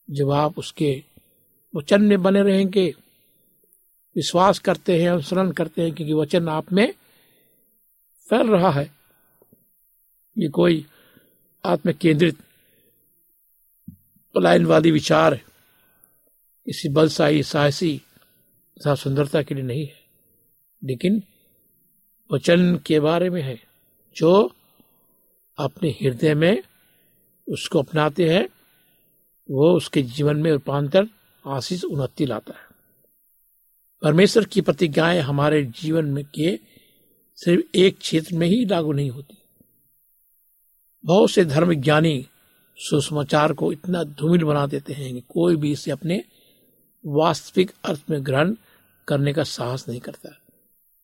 जब 0.09 0.31
आप 0.31 0.59
उसके 0.59 1.03
वचन 1.77 2.01
में 2.01 2.21
बने 2.21 2.43
रहेंगे। 2.43 2.93
विश्वास 4.15 4.59
करते 4.59 5.01
हैं 5.01 5.09
अनुसरण 5.09 5.51
करते 5.51 5.81
हैं 5.81 5.93
क्योंकि 5.93 6.13
वचन 6.13 6.49
आप 6.49 6.73
में 6.73 6.93
फैल 8.29 8.47
रहा 8.47 8.71
है। 8.71 8.91
ये 10.37 10.49
कोई 10.49 10.85
आत्म 11.65 11.91
केंद्रित 11.91 12.37
पलायनवादी 14.35 14.91
विचार 14.91 15.35
किसी 16.65 16.89
बलशाही, 16.89 17.43
साहसी 17.43 18.01
तथा 18.77 18.95
सुंदरता 18.95 19.41
के 19.41 19.55
लिए 19.55 19.63
नहीं 19.63 19.85
है। 19.85 19.99
लेकिन 20.83 21.23
वचन 22.33 22.77
के 22.85 22.99
बारे 22.99 23.29
में 23.29 23.41
है, 23.41 23.63
जो 24.15 24.55
अपने 25.57 25.89
हृदय 25.89 26.33
में 26.33 26.63
उसको 27.49 27.79
अपनाते 27.79 28.29
हैं, 28.29 28.49
वो 29.51 29.73
उसके 29.73 30.01
जीवन 30.01 30.37
में 30.37 30.51
रूपांतर 30.51 31.07
आशीष 31.47 31.83
उन्नति 31.83 32.25
लाता 32.25 32.53
है। 32.57 32.67
परमेश्वर 34.01 34.45
की 34.45 34.61
प्रतिज्ञाएँ 34.61 35.19
हमारे 35.19 35.65
जीवन 35.65 36.05
में 36.05 36.25
के 36.25 36.59
सिर्फ़ 37.35 37.77
एक 37.77 37.97
क्षेत्र 37.97 38.35
में 38.35 38.47
ही 38.47 38.65
लागू 38.65 38.91
नहीं 38.91 39.09
होती। 39.09 39.37
बहुत 41.05 41.31
से 41.31 41.45
धर्म 41.45 41.73
ज्ञानी 41.73 42.27
सुसमाचार 42.77 43.53
को 43.53 43.71
इतना 43.71 44.03
धूमिल 44.03 44.43
बना 44.43 44.67
देते 44.67 44.93
हैं 44.93 45.13
कि 45.13 45.21
कोई 45.21 45.55
भी 45.55 45.71
इसे 45.71 45.91
अपने 45.91 46.23
वास्तविक 47.05 47.71
अर्थ 47.85 48.01
में 48.09 48.25
ग्रहण 48.25 48.55
करने 49.07 49.33
का 49.33 49.43
साहस 49.43 49.89
नहीं 49.89 49.99
करता। 49.99 50.29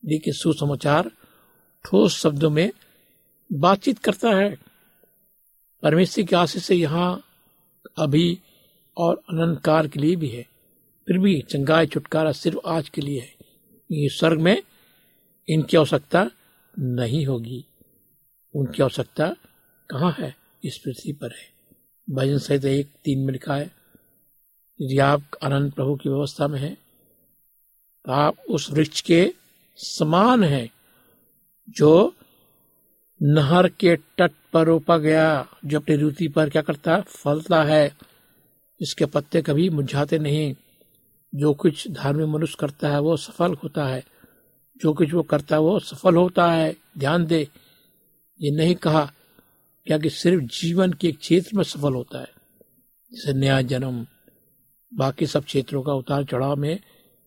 लेकिन 0.05 0.33
सुसमाचार 0.33 1.11
ठोस 1.85 2.17
शब्दों 2.17 2.49
में 2.49 2.71
बातचीत 3.53 3.99
करता 3.99 4.29
है। 4.29 4.57
परमेश्वर 5.83 6.25
की 6.25 6.35
आशीष 6.35 6.63
से 6.63 6.75
यहाँ 6.75 7.25
अभी 7.97 8.39
और 8.97 9.15
अनंत 9.29 9.61
काल 9.61 9.87
के 9.87 9.99
लिए 9.99 10.15
भी 10.15 10.27
है। 10.27 10.43
फिर 11.07 11.19
भी 11.19 11.41
चंगाई 11.41 11.87
छुटकारा 11.87 12.31
सिर्फ़ 12.31 12.59
आज 12.67 12.89
के 12.89 13.01
लिए 13.01 13.19
है। 13.19 13.35
ये 13.91 14.09
स्वर्ग 14.09 14.41
में 14.41 14.63
इनकी 15.49 15.77
आवश्यकता 15.77 16.29
नहीं 16.79 17.25
होगी। 17.25 17.65
उनकी 18.55 18.83
आवश्यकता 18.83 19.35
कहाँ 19.89 20.15
है? 20.19 20.35
इस 20.63 20.77
पृथ्वी 20.77 21.13
पर 21.13 21.31
है। 21.31 21.53
भजन 22.09 22.37
सहित 22.37 22.65
एक 22.65 22.87
तीन 22.87 23.19
में 23.19 23.33
लिखा 23.33 23.55
है। 23.55 23.71
यदि 24.81 24.99
आप 24.99 25.23
अनंत 25.43 25.73
प्रभु 25.73 25.95
की 25.95 26.09
व्यवस्था 26.09 26.47
में 26.47 26.59
हैं 26.59 26.77
तो 28.05 28.11
आप 28.11 28.35
उस 28.49 28.71
वृक्ष 28.71 29.01
के 29.01 29.33
समान 29.77 30.43
हैं 30.43 30.71
जो 31.69 32.15
नहर 33.21 33.69
के 33.69 33.95
तट 33.95 34.31
पर 34.53 34.67
रोपा 34.67 34.97
गया, 34.97 35.47
जो 35.65 35.79
अपनी 35.79 35.95
रुचि 35.95 36.27
पर 36.27 36.49
क्या 36.49 36.61
करता 36.61 36.95
है? 36.95 37.01
फलता 37.01 37.63
है। 37.63 37.97
इसके 38.83 39.05
पत्ते 39.05 39.41
कभी 39.41 39.69
मुरझाते 39.69 40.19
नहीं। 40.19 40.55
जो 41.35 41.53
कुछ 41.53 41.87
धार्मिक 41.91 42.27
मनुष्य 42.27 42.57
करता 42.59 42.89
है, 42.89 42.99
वो 42.99 43.17
सफल 43.17 43.53
होता 43.53 43.85
है। 43.85 44.05
जो 44.77 44.93
कुछ 44.93 45.13
वो 45.13 45.23
करता 45.23 45.55
है, 45.55 45.61
वो 45.61 45.79
सफल 45.79 46.15
होता 46.15 46.51
है। 46.51 46.75
ध्यान 46.97 47.25
दे, 47.25 47.47
ये 48.41 48.51
नहीं 48.51 48.75
कहा 48.75 49.11
क्या 49.85 49.97
कि 49.97 50.09
सिर्फ़ 50.09 50.43
जीवन 50.43 50.93
के 50.93 51.07
एक 51.07 51.19
क्षेत्र 51.19 51.57
में 51.57 51.63
सफल 51.63 51.93
होता 51.93 52.19
है। 52.19 52.29
जैसे 53.13 53.33
नया 53.33 53.61
जन्म, 53.61 54.07
बाकी 54.93 55.27
सब 55.27 55.43
क्षेत्रों 55.43 55.83
का 55.83 55.93
उतार 55.93 56.23
चढ़ाव 56.23 56.55
में 56.55 56.79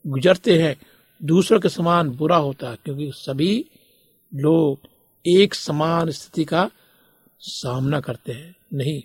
गुजरते 0.06 0.62
हैं। 0.62 0.76
दूसरों 1.22 1.60
के 1.60 1.68
समान 1.68 2.10
बुरा 2.10 2.36
होता 2.36 2.70
है, 2.70 2.76
क्योंकि 2.84 3.12
सभी 3.14 3.66
लोग 4.34 4.78
एक 5.26 5.54
समान 5.54 6.10
स्थिति 6.10 6.44
का 6.44 6.70
सामना 7.38 8.00
करते 8.00 8.32
हैं। 8.32 8.56
नहीं 8.74 9.02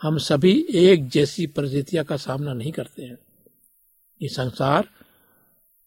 हम 0.00 0.18
सभी 0.18 0.52
एक 0.74 1.08
जैसी 1.08 1.46
परिस्थितियों 1.46 2.04
का 2.04 2.16
सामना 2.16 2.52
नहीं 2.54 2.72
करते 2.72 3.02
हैं। 3.02 3.16
ये 4.20 4.28
संसार 4.28 4.88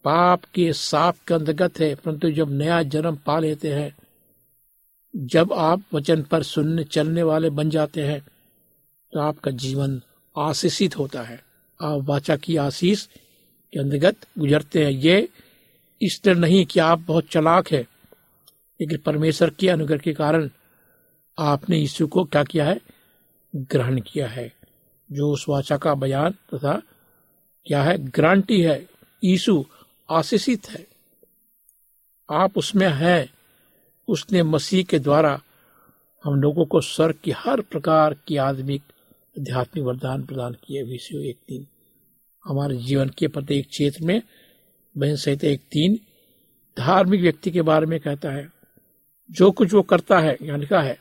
पाप 0.06 0.44
के 0.46 0.72
साप 0.74 1.18
के 1.28 1.34
अंतर्गत 1.34 1.80
है, 1.80 1.94
परंतु 1.96 2.32
जब 2.32 2.52
नया 2.52 2.82
जन्म 2.86 3.16
पा 3.26 3.40
लेते 3.40 3.74
हैं, 3.74 3.96
जब 5.14 5.54
आप 5.54 5.84
वचन 5.94 6.22
पर 6.22 6.44
सुनने 6.44 6.84
चलने 6.84 7.24
वाले 7.24 7.50
बन 7.52 7.70
जाते 7.70 8.04
हैं 8.04 8.22
तो 9.14 9.20
आपका 9.20 9.52
जीवन 9.54 10.02
आशीषित 10.36 10.98
होता 10.98 11.22
है। 11.22 11.42
आप 11.80 12.02
वाचा 12.04 12.36
की 12.38 12.56
आशीष 12.58 13.06
के 13.74 13.80
अंतर्गत 13.80 14.26
गुजरते 14.40 14.86
हैं। 14.86 14.92
ये 14.92 15.28
इसलिए 16.02 16.36
नहीं 16.36 16.66
कि 16.66 16.80
आप 16.82 17.00
बहुत 17.00 17.28
चलाक 17.28 17.72
है, 17.72 17.82
लेकिन 18.80 18.98
परमेश्वर 18.98 19.50
के 19.50 19.70
अनुग्रह 19.70 19.98
के 19.98 20.14
कारण 20.14 20.50
आपने 21.38 21.78
यीशु 21.78 22.08
को 22.08 22.24
क्या 22.26 22.44
किया 22.44 22.66
है? 22.66 22.80
ग्रहण 23.56 24.00
किया 24.02 24.28
है, 24.28 24.52
जो 25.12 25.32
उस 25.32 25.46
वाचा 25.50 25.78
का 25.78 25.94
बयान 25.96 26.32
तथा 26.32 26.82
क्या 27.66 27.84
है, 27.84 27.98
ग्रांटी 27.98 28.62
है 28.62 28.90
यीशु 29.24 29.64
आशीषित 30.10 30.70
है। 30.70 30.86
आप 32.32 32.58
उसमें 32.58 32.88
हैं, 32.88 33.30
उसने 34.08 34.44
मसीह 34.44 34.84
के 34.84 35.00
द्वारा 35.00 35.42
हम 36.24 36.42
लोगों 36.42 36.66
को 36.66 36.82
स्वर्ग 36.82 37.16
की 37.24 37.32
हर 37.32 37.62
प्रकार 37.62 38.16
की 38.28 38.38
आदमिक 38.38 38.82
आध्यात्मिक 39.40 39.86
वरदान 39.86 40.24
प्रदान 40.26 40.54
किए 40.54 40.84
विषय 40.84 41.30
एक 41.30 41.38
तीन 41.48 41.68
हमारे 42.46 42.78
जीवन 42.78 43.10
के 43.10 43.28
प्रत्येक 43.28 43.70
क्षेत्र 43.70 44.06
में 44.06 44.22
बहन 44.98 45.16
सहित 45.16 45.44
एक 45.44 45.62
तीन 45.72 46.00
धार्मिक 46.78 47.22
व्यक्ति 47.22 47.52
के 47.52 47.62
बारे 47.62 47.86
में 47.86 48.00
कहता 48.00 48.32
है, 48.32 48.50
जो 49.32 49.52
कुछ 49.52 49.74
वो 49.74 49.82
करता 49.82 50.20
है 50.20 50.38
यहाँ 50.42 50.60
लिखा 50.60 50.82
है, 50.82 50.98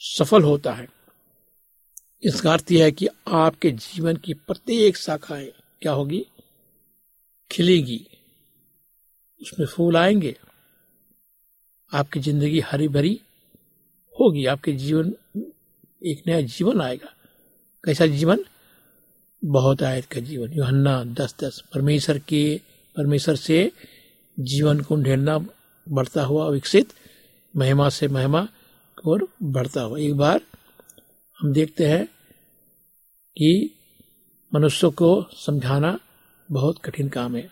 सफल 0.00 0.42
होता 0.42 0.72
है। 0.72 0.88
इसका 2.22 2.52
अर्थ 2.52 2.72
यह 2.72 2.84
है 2.84 2.90
कि 2.92 3.08
आपके 3.28 3.70
जीवन 3.70 4.16
की 4.16 4.34
प्रत्येक 4.34 4.96
शाखाएँ 4.96 5.52
क्या 5.82 5.92
होगी? 5.92 6.26
खिलेगी। 7.50 8.06
उसमें 9.42 9.66
फूल 9.66 9.96
आएँगे। 9.96 10.36
आपकी 11.92 12.20
ज़िंदगी 12.20 12.60
हरी 12.60 12.88
भरी 12.88 13.20
होगी। 14.20 14.46
आपके 14.46 14.72
जीवन, 14.72 15.14
एक 16.06 16.22
नया 16.26 16.40
जीवन 16.40 16.80
आएगा। 16.80 17.14
कैसा 17.84 18.06
जीवन? 18.06 18.44
बहुत 19.44 19.82
आयत 19.82 20.04
का 20.04 20.20
जीवन। 20.20 20.52
योहन्ना 20.52 21.04
दस 21.04 21.34
दस 21.40 21.62
परमेश्वर 21.74 22.18
के, 22.18 22.60
परमेश्वर 22.96 23.36
से 23.36 23.72
जीवन 24.40 24.80
को 24.80 24.96
ढेरना 24.96 25.38
बढ़ता 25.88 26.22
हुआ 26.22 26.48
विकसित, 26.48 26.92
महिमा 27.56 27.88
से 27.88 28.08
महिमा 28.08 28.48
और 29.06 29.28
बढ़ता 29.42 29.80
हुआ। 29.82 29.98
एक 29.98 30.14
बार 30.14 30.40
हम 31.44 31.52
देखते 31.52 31.86
हैं 31.86 32.06
कि 33.38 33.74
मनुष्य 34.54 34.90
को 34.90 35.26
समझाना 35.32 35.98
बहुत 36.50 36.78
कठिन 36.78 37.08
काम 37.08 37.36
है। 37.36 37.50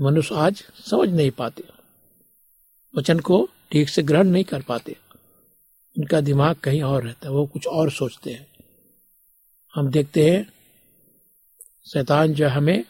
मनुष्य 0.00 0.34
आज 0.34 0.64
समझ 0.90 1.08
नहीं 1.08 1.30
पाते। 1.30 1.64
वचन 2.98 3.20
को 3.20 3.48
ठीक 3.72 3.88
से 3.88 4.02
ग्रहण 4.02 4.28
नहीं 4.28 4.44
कर 4.44 4.62
पाते। 4.62 4.96
उनका 5.98 6.20
दिमाग 6.20 6.56
कहीं 6.56 6.82
और 6.82 7.04
रहता 7.04 7.28
है, 7.28 7.34
वो 7.34 7.46
कुछ 7.46 7.66
और 7.66 7.90
सोचते 7.90 8.32
हैं। 8.32 8.46
हम 9.74 9.90
देखते 9.90 10.30
हैं, 10.30 10.52
शैतान 11.92 12.34
जो 12.34 12.48
हमें 12.48 12.84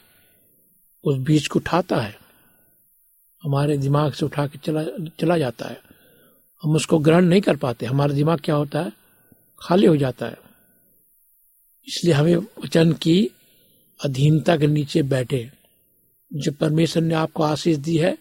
उस 1.04 1.16
बीज 1.16 1.48
को 1.48 1.58
उठाता 1.58 1.96
है। 1.96 2.18
हमारे 3.42 3.78
दिमाग 3.78 4.12
से 4.12 4.26
उठा 4.26 4.46
के 4.46 4.58
चला 4.58 4.84
चला 5.20 5.38
जाता 5.38 5.68
है। 5.68 5.82
हम 6.62 6.76
उसको 6.76 6.98
ग्रहण 6.98 7.24
नहीं 7.24 7.40
कर 7.40 7.56
पाते। 7.56 7.86
हमारा 7.86 8.14
दिमाग 8.14 8.40
क्या 8.44 8.54
होता 8.54 8.82
है? 8.82 8.99
खाली 9.60 9.86
हो 9.86 9.96
जाता 9.96 10.26
है। 10.26 10.38
इसलिए 11.88 12.14
हमें 12.14 12.36
वचन 12.36 12.92
की 12.92 13.30
अधीनता 14.00 14.56
के 14.56 14.66
नीचे 14.66 15.02
बैठे। 15.02 15.50
जब 16.30 16.56
परमेश्वर 16.56 17.02
ने 17.02 17.14
आपको 17.14 17.42
आशीष 17.42 17.76
दी 17.76 17.96
है 17.98 18.16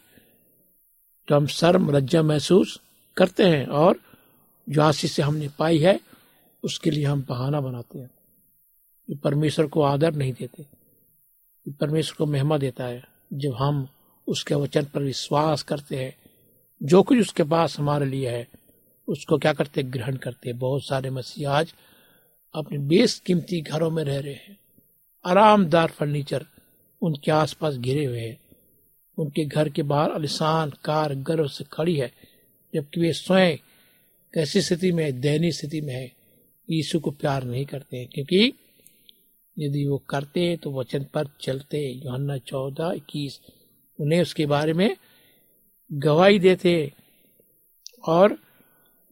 तो 1.28 1.36
हम 1.36 1.48
शर्म 1.48 1.92
लज्जा 1.92 2.22
महसूस 2.24 2.80
करते 3.18 3.44
हैं 3.44 3.66
और 3.68 4.00
जो 4.68 4.82
आशीष 4.82 5.12
से 5.12 5.22
हमने 5.22 5.50
पाई 5.60 5.80
है, 5.80 6.00
उसके 6.64 6.92
लिए 6.92 7.06
हम 7.06 7.22
बहाना 7.30 7.62
बनाते 7.62 8.00
हैं। 8.00 8.10
ये 9.10 9.16
परमेश्वर 9.16 9.68
को 9.68 9.82
आदर 9.82 10.14
नहीं 10.14 10.34
देते 10.34 10.64
ये 10.64 11.74
परमेश्वर 11.74 12.16
को 12.18 12.26
महिमा 12.26 12.58
देता 12.58 12.84
है। 12.84 13.04
जब 13.34 13.54
हम 13.54 13.88
उसके 14.28 14.56
वचन 14.56 14.86
पर 14.86 15.04
विश्वास 15.04 15.64
करते 15.64 15.96
हैं, 15.96 16.16
जो 16.82 17.02
कुछ 17.04 17.20
उसके 17.20 17.44
पास 17.44 17.78
हमारे 17.80 18.06
लिए 18.06 18.30
है 18.30 18.48
उसको 19.10 19.38
क्या 19.38 19.54
करते? 19.54 19.84
ग्रहण 19.84 20.16
करते। 20.16 20.54
बहुत 20.54 20.86
सारे 20.86 21.10
मसीह 21.10 21.50
आज 21.50 21.74
अपने 22.56 22.78
बेसकीमती 22.78 23.62
घरों 23.62 23.90
में 23.90 24.04
रह 24.04 24.20
रहे 24.20 24.34
हैं। 24.34 24.58
आरामदार 25.26 25.88
फर्नीचर 25.88 26.46
उनके 27.02 27.32
आसपास 27.32 27.76
घिरे 27.76 28.06
हुए 28.06 28.20
हैं। 28.20 28.38
उनके 29.18 29.46
घर 29.46 29.70
के 29.70 29.84
बाहर 29.84 30.12
अलिशान 30.12 30.70
कार 30.86 31.14
गर्व 31.16 31.48
से 31.48 31.64
खड़ी 31.72 31.96
है, 31.96 32.12
जबकि 32.74 33.02
वे 33.02 33.14
स्वयं 33.14 33.58
कैसी 34.34 34.62
स्थिति 34.62 34.92
में 34.92 35.20
दयनीय 35.22 35.52
स्थिति 35.52 35.82
में 35.82 35.94
है। 35.94 36.12
यीशु 36.70 37.00
को 37.00 37.12
प्यार 37.12 37.44
नहीं 37.44 37.66
करते 37.66 37.98
हैं, 37.98 38.08
क्योंकि 38.08 38.54
यदि 39.58 39.86
वो 39.86 39.98
करते 40.10 40.58
तो 40.58 40.72
वचन 40.72 41.06
पर 41.14 41.28
चलते 41.42 41.80
योहन्ना 42.06 42.38
चौदह 42.38 42.94
इक्कीस, 42.96 43.40
उन्हें 44.00 44.22
उसके 44.22 44.46
बारे 44.46 44.74
में 44.74 44.96
गवाही 45.92 46.40
देते 46.40 46.94
और 48.08 48.38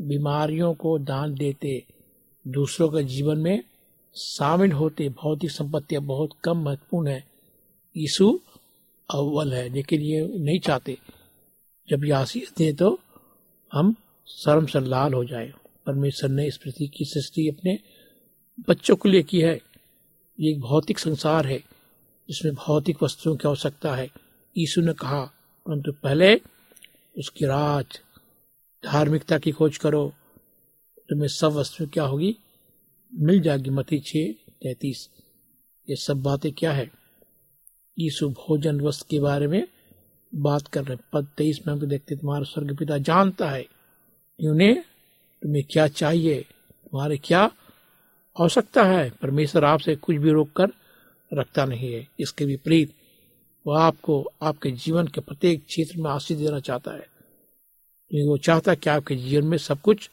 बीमारियों 0.01 0.73
को 0.73 0.97
दान 0.99 1.33
देते, 1.33 1.83
दूसरों 2.47 2.89
के 2.89 3.03
जीवन 3.03 3.37
में 3.37 3.63
शामिल 4.15 4.71
होते। 4.71 5.09
भौतिक 5.09 5.51
संपत्तियाँ 5.51 6.03
बहुत 6.03 6.29
कम 6.43 6.57
महत्वपूर्ण 6.57 7.07
है। 7.07 7.23
यीशु 7.97 8.39
अव्वल 9.09 9.53
है, 9.53 9.69
लेकिन 9.69 10.01
ये 10.01 10.27
नहीं 10.27 10.59
चाहते। 10.59 10.97
जब 11.89 12.05
ये 12.05 12.11
आशीष 12.11 12.51
दे 12.57 12.73
तो 12.73 12.99
हम 13.73 13.95
शर्म 14.27 14.65
से 14.65 14.79
लाल 14.79 15.13
हो 15.13 15.23
जाए। 15.25 15.53
परमेश्वर 15.85 16.29
ने 16.29 16.47
इस 16.47 16.57
पृथ्वी 16.57 16.87
की 16.87 17.05
सृष्टि 17.05 17.47
अपने 17.47 17.79
बच्चों 18.69 18.95
के 18.95 19.09
लिए 19.09 19.23
की 19.23 19.41
है। 19.41 19.61
ये 20.39 20.51
एक 20.51 20.59
भौतिक 20.59 20.99
संसार 20.99 21.47
है, 21.47 21.57
जिसमें 22.29 22.53
भौतिक 22.53 23.03
वस्तुओं 23.03 23.35
की 23.35 23.47
आवश्यकता 23.47 23.95
है। 23.95 24.09
यीशु 24.57 24.81
ने 24.81 24.93
कहा, 24.93 25.21
परंतु 25.65 25.91
पहले 25.91 26.41
उसकी 27.17 27.45
राज 27.45 27.85
धार्मिकता 28.87 29.37
की 29.37 29.51
खोज 29.51 29.77
करो, 29.77 30.13
तुम्हें 31.09 31.27
सब 31.27 31.51
वस्तु 31.51 31.87
क्या 31.87 32.03
होगी? 32.03 32.37
मिल 33.13 33.41
जाएगी, 33.41 33.69
मती 33.69 33.99
छ 33.99 34.11
तैतीस। 34.63 35.09
ये 35.89 35.95
सब 35.95 36.21
बातें 36.23 36.51
क्या 36.51 36.71
है? 36.71 36.89
यीशु 37.99 38.29
भोजन 38.29 38.81
वस्त्र 38.81 39.05
के 39.09 39.19
बारे 39.19 39.47
में 39.47 39.67
बात 40.35 40.67
कर 40.67 40.83
रहे 40.83 40.95
हैं। 40.95 41.03
पद 41.13 41.27
तेईस 41.37 41.59
में 41.67 41.73
हम 41.73 41.79
तो 41.79 41.85
देखते 41.85 42.15
तुम्हारा 42.15 42.43
स्वर्ग 42.43 42.77
पिता 42.77 42.97
जानता 42.97 43.49
है 43.49 43.63
कि 43.63 44.47
उन्हें 44.47 44.81
तुम्हें 45.41 45.63
क्या 45.63 45.87
चाहिए, 45.87 46.41
तुम्हारे 46.41 47.17
क्या 47.17 47.51
आवश्यकता 48.35 48.83
है? 48.83 49.09
परमेश्वर 49.09 49.65
आपसे 49.65 49.95
कुछ 49.95 50.15
भी 50.15 50.31
रोक 50.31 50.51
कर 50.51 50.69
रखता 51.33 51.65
नहीं 51.65 51.93
है। 51.93 52.07
इसके 52.19 52.45
विपरीत 52.45 52.93
वह 53.67 53.81
आपको 53.81 54.23
आपके 54.41 54.71
जीवन 54.71 55.07
के 55.07 55.21
प्रत्येक 55.21 55.65
क्षेत्र 55.65 56.01
में 56.01 56.09
आशीष 56.11 56.37
देना 56.37 56.59
चाहता 56.59 56.91
है। 56.91 57.16
क्योंकि 58.09 58.27
वो 58.27 58.37
चाहता 58.37 58.71
है 58.71 58.75
कि 58.75 58.89
आपके 58.89 59.15
जीवन 59.15 59.47
में 59.47 59.57
सब 59.57 59.81
कुछ 59.81 60.09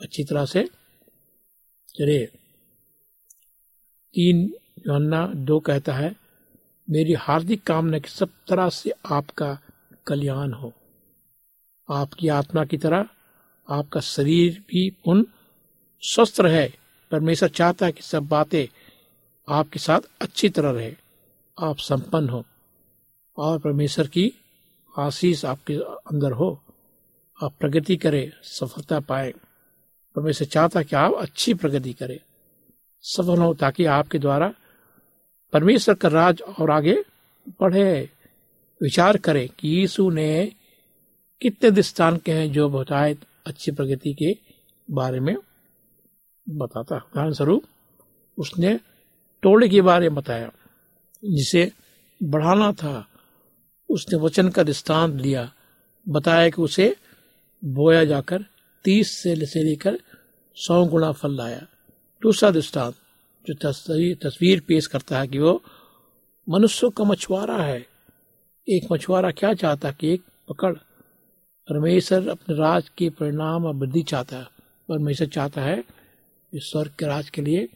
अच्छी 0.00 0.24
तरह 0.24 0.44
से 0.44 0.68
चले। 1.88 2.26
तीन 4.14 4.54
योन्ना 4.86 5.26
दो 5.26 5.60
कहता 5.60 5.94
है, 5.94 6.16
मेरी 6.90 7.12
हार्दिक 7.12 7.62
कामना 7.62 7.98
कि 7.98 8.08
सब 8.08 8.28
तरह 8.48 8.68
से 8.68 8.92
आपका 9.10 9.58
कल्याण 10.06 10.52
हो। 10.52 10.72
आपकी 11.90 12.28
आत्मा 12.28 12.64
की 12.64 12.78
तरह 12.78 13.08
आपका 13.70 14.00
शरीर 14.00 14.64
भी 14.68 14.90
पूर्ण 14.90 15.24
स्वस्थ 16.02 16.40
रहे। 16.40 16.68
परमेश्वर 17.10 17.48
चाहता 17.48 17.86
है 17.86 17.92
कि 17.92 18.02
सब 18.02 18.28
बातें 18.28 18.66
आपके 19.48 19.78
साथ 19.78 20.00
अच्छी 20.20 20.48
तरह 20.48 20.70
रहे, 20.70 20.96
आप 21.60 21.78
संपन्न 21.78 22.28
हो 22.28 22.44
और 23.36 23.58
परमेश्वर 23.58 24.06
की 24.06 24.32
आशीष 24.98 25.44
आपके 25.44 25.74
अंदर 25.74 26.32
हो। 26.32 26.62
आप 27.40 27.54
प्रगति 27.60 27.96
करें, 27.96 28.32
सफलता 28.42 29.00
पाए। 29.00 29.32
परमेश्वर 30.16 30.48
चाहता 30.48 30.82
कि 30.82 30.96
आप 30.96 31.14
अच्छी 31.14 31.54
प्रगति 31.54 31.92
करें, 31.92 32.18
सफल 33.04 33.38
हो 33.38 33.52
ताकि 33.54 33.84
आपके 33.84 34.18
द्वारा 34.18 34.52
परमेश्वर 35.52 35.94
का 35.94 36.08
राज 36.08 36.42
और 36.60 36.70
आगे 36.70 36.96
बढ़े। 37.60 38.10
विचार 38.80 39.16
करें 39.16 39.48
कि 39.48 39.68
यीशु 39.68 40.10
ने 40.10 40.52
कितने 41.42 41.70
दृष्टान 41.70 42.16
के 42.16 42.32
हैं 42.32 42.50
जो 42.52 42.68
बताए 42.68 43.16
अच्छी 43.46 43.70
प्रगति 43.70 44.14
के 44.14 44.36
बारे 44.88 45.20
में 45.20 45.36
बताता। 46.46 46.96
उदाहरण 46.96 47.32
स्वरूप 47.32 47.64
उसने 48.38 48.74
टोले 49.42 49.68
के 49.68 49.80
बारे 49.80 50.08
में 50.08 50.14
बताया, 50.14 50.50
जिसे 51.24 51.70
बढ़ाना 52.20 52.72
था। 52.72 53.06
उसने 53.88 54.18
वचन 54.18 54.48
का 54.48 54.62
दृष्टांत 54.62 55.14
लिया 55.14 55.52
बताया 56.08 56.48
कि 56.48 56.62
उसे 56.62 56.94
बोया 57.64 58.04
जाकर, 58.04 58.44
तीस 58.84 59.10
से 59.10 59.46
से 59.46 59.62
लेकर 59.62 59.98
सौ 60.54 60.86
गुणा 60.86 61.12
फल 61.12 61.36
लाया। 61.36 61.66
दूसरा 62.22 62.50
दृष्टांत 62.50 62.94
जो 63.46 63.54
तस्वीर 63.54 64.18
तस्वीर 64.22 64.60
पेश 64.60 64.86
करता 64.86 65.20
है 65.20 65.28
कि 65.28 65.38
वो 65.38 65.62
मनुष्यों 66.48 66.90
का 66.90 67.04
मछुआरा 67.04 67.62
है। 67.62 67.86
एक 68.68 68.92
मछुआरा 68.92 69.30
क्या 69.30 69.54
चाहता 69.54 69.88
है 69.88 69.96
कि 70.00 70.08
एक 70.08 70.22
पकड़? 70.48 70.76
परमेश्वर 71.68 72.28
अपने 72.28 72.56
राज 72.56 72.88
के 72.88 73.10
परिणाम 73.10 73.66
और 73.66 73.74
वृद्धि 73.74 74.02
चाहता 74.02 74.36
है। 74.36 74.46
परमेश्वर 74.88 75.26
चाहता 75.26 75.60
है 75.60 75.82
कि 76.52 76.60
स्वर्ग 76.60 76.90
के 76.98 77.06
राज 77.06 77.30
के 77.30 77.42
लिए 77.42 77.68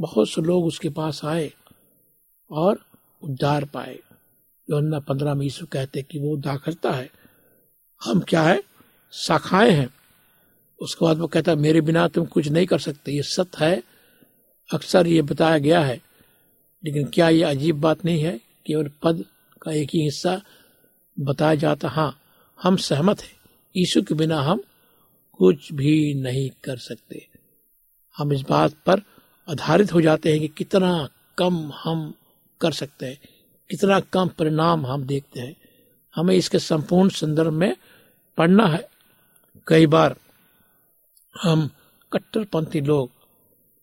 बहुत 0.00 0.28
से 0.28 0.42
लोग 0.42 0.64
उसके 0.64 0.88
पास 0.88 1.24
आए 1.24 1.52
और 2.50 2.78
उद्धार 3.22 3.64
पाए। 3.64 3.98
योन्ना 4.70 4.98
पंद्रह 4.98 5.34
में 5.34 5.42
यीशु 5.42 5.66
कहते 5.66 6.02
कि 6.02 6.18
वो 6.18 6.32
उद्धार 6.32 6.58
करता 6.58 6.92
है। 6.92 7.10
हम 8.04 8.20
क्या 8.20 8.42
है? 8.42 8.62
शाखाएँ 9.12 9.70
हैं। 9.70 9.88
उसके 10.80 11.04
बाद 11.04 11.18
वो 11.18 11.26
कहता 11.26 11.52
है, 11.52 11.58
मेरे 11.58 11.80
बिना 11.80 12.08
तुम 12.08 12.24
कुछ 12.24 12.48
नहीं 12.48 12.66
कर 12.66 12.78
सकते। 12.78 13.12
ये 13.12 13.22
सत्य 13.22 13.64
है। 13.64 13.82
अक्सर 14.74 15.06
ये 15.06 15.22
बताया 15.22 15.58
गया 15.58 15.80
है। 15.80 16.02
लेकिन 16.84 17.04
क्या 17.04 17.28
ये 17.28 17.42
अजीब 17.42 17.80
बात 17.80 18.04
नहीं 18.04 18.22
है 18.22 18.40
केवल 18.66 18.90
पद 19.02 19.24
का 19.62 19.72
एक 19.72 19.88
ही 19.94 20.04
हिस्सा 20.04 20.42
बताया 21.20 21.54
जाता? 21.54 21.88
हाँ 21.88 22.20
हम 22.62 22.76
सहमत 22.76 23.20
हैं। 23.22 23.36
यीशु 23.76 24.02
के 24.02 24.14
बिना 24.14 24.40
हम 24.40 24.62
कुछ 25.32 25.72
भी 25.72 26.14
नहीं 26.14 26.50
कर 26.64 26.76
सकते। 26.76 27.26
हम 28.16 28.32
इस 28.32 28.40
बात 28.40 28.72
पर 28.72 28.98
आधारित 29.50 29.92
हो 29.92 30.00
जाते 30.00 30.30
हैं 30.30 30.40
कि 30.40 30.48
कितना 30.48 31.08
कम 31.38 31.72
हम 31.84 32.14
कर 32.60 32.72
सकते 32.72 33.06
हैं। 33.06 33.18
कितना 33.70 34.00
कम 34.00 34.28
परिणाम 34.28 34.86
हम 34.86 35.06
देखते 35.06 35.40
हैं। 35.40 35.56
हमें 36.16 36.34
इसके 36.34 36.58
संपूर्ण 36.58 37.08
संदर्भ 37.08 37.52
में 37.52 37.76
पढ़ना 38.36 38.66
है। 38.66 38.88
कई 39.66 39.86
बार 39.86 40.16
हम 41.42 41.70
कट्टरपंथी 42.12 42.80
लोग 42.80 43.10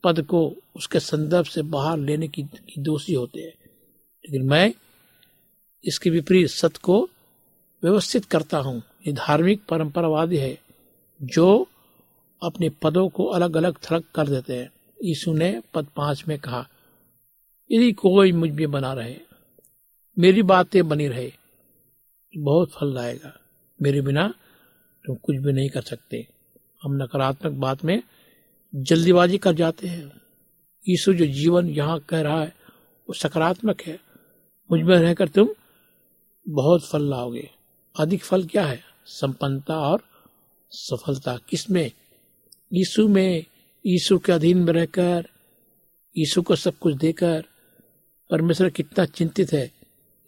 पद 0.03 0.21
को 0.21 0.55
उसके 0.75 0.99
संदर्भ 0.99 1.45
से 1.45 1.62
बाहर 1.62 1.97
लेने 1.97 2.27
की, 2.27 2.43
दोषी 2.79 3.13
होते 3.13 3.41
हैं। 3.41 3.53
लेकिन 4.25 4.49
मैं 4.49 4.73
इसके 5.86 6.09
विपरीत 6.09 6.49
सत्य 6.49 6.79
को 6.83 7.09
व्यवस्थित 7.83 8.25
करता 8.25 8.57
हूँ। 8.57 8.83
ये 9.07 9.13
धार्मिक 9.13 9.65
परंपरावादी 9.65 10.38
है 10.38 10.59
जो 11.21 11.67
अपने 12.43 12.69
पदों 12.69 13.09
को 13.09 13.25
अलग 13.25 13.57
अलग 13.57 13.77
थलग 13.77 14.03
कर 14.15 14.27
देते 14.27 14.57
हैं। 14.57 14.71
यीशु 15.03 15.33
ने 15.33 15.62
पद 15.73 15.88
पाँच 15.95 16.23
में 16.27 16.39
कहा 16.39 16.67
यदि 17.71 17.91
कोई 17.91 18.31
मुझमें 18.31 18.71
बना 18.71 18.93
रहे 18.93 19.15
मेरी 20.19 20.41
बातें 20.43 20.88
बनी 20.89 21.07
रहे 21.07 21.33
बहुत 22.38 22.71
फल 22.71 22.93
लाएगा। 22.93 23.39
मेरे 23.81 24.01
बिना 24.01 24.33
तुम 25.05 25.15
कुछ 25.15 25.35
भी 25.35 25.53
नहीं 25.53 25.69
कर 25.69 25.81
सकते। 25.81 26.27
हम 26.83 27.03
नकारात्मक 27.03 27.51
बात 27.51 27.85
में 27.85 28.03
जल्दीबाजी 28.75 29.37
कर 29.37 29.53
जाते 29.53 29.87
हैं। 29.87 30.21
यीशु 30.89 31.13
जो 31.13 31.25
जीवन 31.25 31.69
यहाँ 31.69 31.99
कह 31.99 32.21
रहा 32.21 32.41
है, 32.41 32.55
वो 33.09 33.13
सकारात्मक 33.13 33.81
है। 33.81 33.99
मुझमें 34.71 34.97
रहकर 34.97 35.27
तुम 35.27 35.49
बहुत 36.49 36.89
फल 36.89 37.09
लाओगे। 37.09 37.49
अधिक 37.99 38.23
फल 38.23 38.45
क्या 38.45 38.65
है? 38.65 38.81
संपन्नता 39.05 39.79
और 39.79 40.01
सफलता। 40.69 41.37
किसमें? 41.49 41.91
यीशु 42.73 43.07
में। 43.07 43.45
यीशु 43.85 44.19
के 44.19 44.31
अधीन 44.31 44.57
में 44.57 44.73
रहकर, 44.73 45.27
यीशु 46.17 46.41
को 46.41 46.55
सब 46.55 46.73
कुछ 46.73 46.95
देकर। 46.95 47.45
परमेश्वर 48.29 48.69
कितना 48.69 49.05
चिंतित 49.05 49.53
है। 49.53 49.71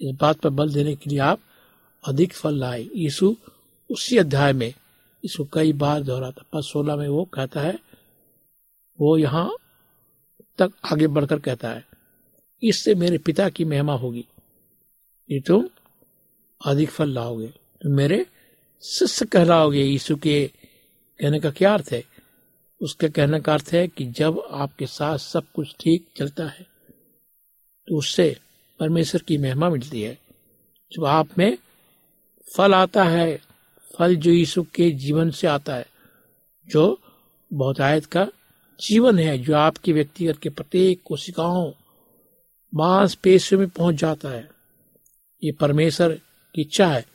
इस 0.01 0.15
बात 0.21 0.39
पर 0.39 0.49
बल 0.49 0.73
देने 0.73 0.95
के 0.95 1.09
लिए 1.09 1.19
आप 1.19 1.39
अधिक 2.07 2.33
फल 2.33 2.55
लाए। 2.55 2.87
यीशु 2.95 3.35
उसी 3.89 4.17
अध्याय 4.17 4.53
में, 4.53 4.73
इसको 5.23 5.43
कई 5.53 5.73
बार 5.73 6.01
दोहराता 6.03 6.43
पद 6.53 6.63
सोलह 6.63 6.95
में 6.95 7.07
वो 7.07 7.23
कहता 7.25 7.61
है, 7.61 7.77
वो 8.99 9.17
यहाँ 9.17 9.49
तक 10.59 10.71
आगे 10.91 11.07
बढ़कर 11.07 11.39
कहता 11.39 11.69
है, 11.69 11.85
इससे 12.63 12.95
मेरे 12.95 13.17
पिता 13.17 13.49
की 13.49 13.65
महिमा 13.65 13.93
होगी, 13.95 14.25
ये 15.29 15.39
तुम 15.39 15.67
अधिक 16.61 16.89
फल 16.89 17.09
लाओगे, 17.09 17.47
तुम 17.81 17.91
मेरे 17.91 18.25
शिष्य 18.83 19.25
कहलाओगे। 19.25 19.83
यीशु 19.83 20.15
के 20.15 20.45
कहने 20.47 21.39
का 21.39 21.49
क्या 21.51 21.73
अर्थ 21.73 21.91
है? 21.91 22.03
उसके 22.81 23.09
कहने 23.09 23.39
का 23.39 23.53
अर्थ 23.53 23.69
है 23.73 23.87
कि 23.87 24.05
जब 24.11 24.41
आपके 24.53 24.85
साथ 24.87 25.17
सब 25.17 25.43
कुछ 25.55 25.75
ठीक 25.79 26.07
चलता 26.17 26.45
है 26.45 26.65
तो 27.87 27.97
उससे 27.97 28.35
परमेश्वर 28.79 29.21
की 29.21 29.37
महिमा 29.37 29.69
मिलती 29.69 30.01
है। 30.01 30.17
जब 30.91 31.05
आप 31.05 31.37
में 31.37 31.57
फल 32.47 32.73
आता 32.73 33.03
है 33.03 33.39
फल 33.97 34.15
जो 34.15 34.31
यीशु 34.31 34.63
के 34.63 34.91
जीवन 34.91 35.31
से 35.31 35.47
आता 35.47 35.75
है, 35.75 35.87
जो 36.67 37.01
बहुतायत 37.53 38.05
का 38.05 38.27
जीवन 38.81 39.19
है, 39.19 39.37
जो 39.37 39.55
आपके 39.55 39.93
व्यक्तिगत 39.93 40.37
के 40.37 40.49
प्रत्येक 40.49 41.01
कोशिकाओं 41.05 41.71
मांस 42.75 43.15
पेशियों 43.15 43.59
में 43.59 43.69
पहुँच 43.69 43.95
जाता 43.95 44.29
है। 44.29 44.49
ये 45.43 45.51
परमेश्वर 45.51 46.21
की 46.55 46.61
इच्छा 46.61 46.87
है 46.87 47.05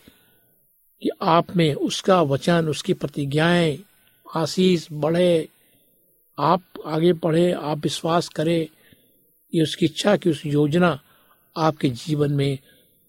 कि 1.03 1.11
आप 1.23 1.57
में 1.57 1.75
उसका 1.75 2.23
वचन, 2.23 2.69
उसकी 2.69 2.93
प्रतिज्ञाएँ, 2.93 3.79
आशीष 4.37 4.89
बढ़े, 4.93 5.49
आप 6.39 6.63
आगे 6.87 7.13
बढ़े, 7.13 7.53
आप 7.53 7.79
विश्वास 7.79 8.29
करें। 8.29 8.69
ये 9.55 9.63
उसकी 9.63 9.87
इच्छा 9.87 10.17
कि 10.17 10.31
उस 10.31 10.47
योजना 10.47 11.01
आपके 11.57 11.89
जीवन 11.89 12.33
में 12.33 12.59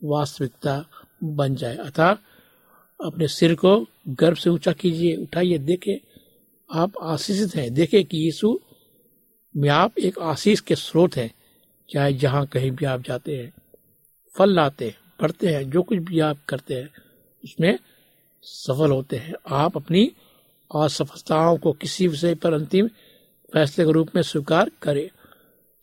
वास्तविकता 0.04 0.86
बन 1.24 1.56
जाए। 1.56 1.78
अतः 1.78 2.18
अपने 3.06 3.28
सिर 3.28 3.56
को 3.56 3.88
गर्व 4.10 4.36
से 4.36 4.50
ऊँचा 4.50 4.72
कीजिए, 4.72 5.16
उठाइए, 5.16 5.58
देखें। 5.58 5.98
आप 6.74 6.94
आशीषित 7.02 7.56
हैं। 7.56 7.74
देखें 7.74 8.06
कि 8.06 8.18
यीशु 8.18 8.60
में 9.58 9.70
आप 9.70 10.00
एक 10.00 10.20
आशीष 10.20 10.60
के 10.60 10.76
स्रोत 10.76 11.16
हैं। 11.16 11.32
चाहे 11.90 12.14
जहाँ 12.14 12.46
कहीं 12.46 12.72
भी 12.72 12.86
आप 12.86 13.02
जाते 13.02 13.38
हैं, 13.38 13.54
फल 14.38 14.50
लाते 14.50 14.86
हैं 14.86 14.98
बढ़ते 15.22 15.48
हैं, 15.48 15.72
जो 15.72 15.84
कुछ 15.84 15.98
भी 15.98 16.20
आप 16.20 16.38
करते 16.50 16.74
हैं, 16.74 16.90
उसमें 17.44 17.80
सफल 18.42 18.92
होते 18.92 19.18
हैं। 19.18 19.34
आप 19.50 19.76
अपनी 19.76 20.12
असफलताओं 20.76 21.58
को 21.58 21.72
किसी 21.72 22.08
विषय 22.08 22.36
पर 22.36 22.54
अंतिम 22.54 22.88
फैसले 23.54 23.86
के 23.86 23.92
रूप 23.92 24.10
में 24.16 24.22
स्वीकार 24.22 24.72
करें। 24.82 25.10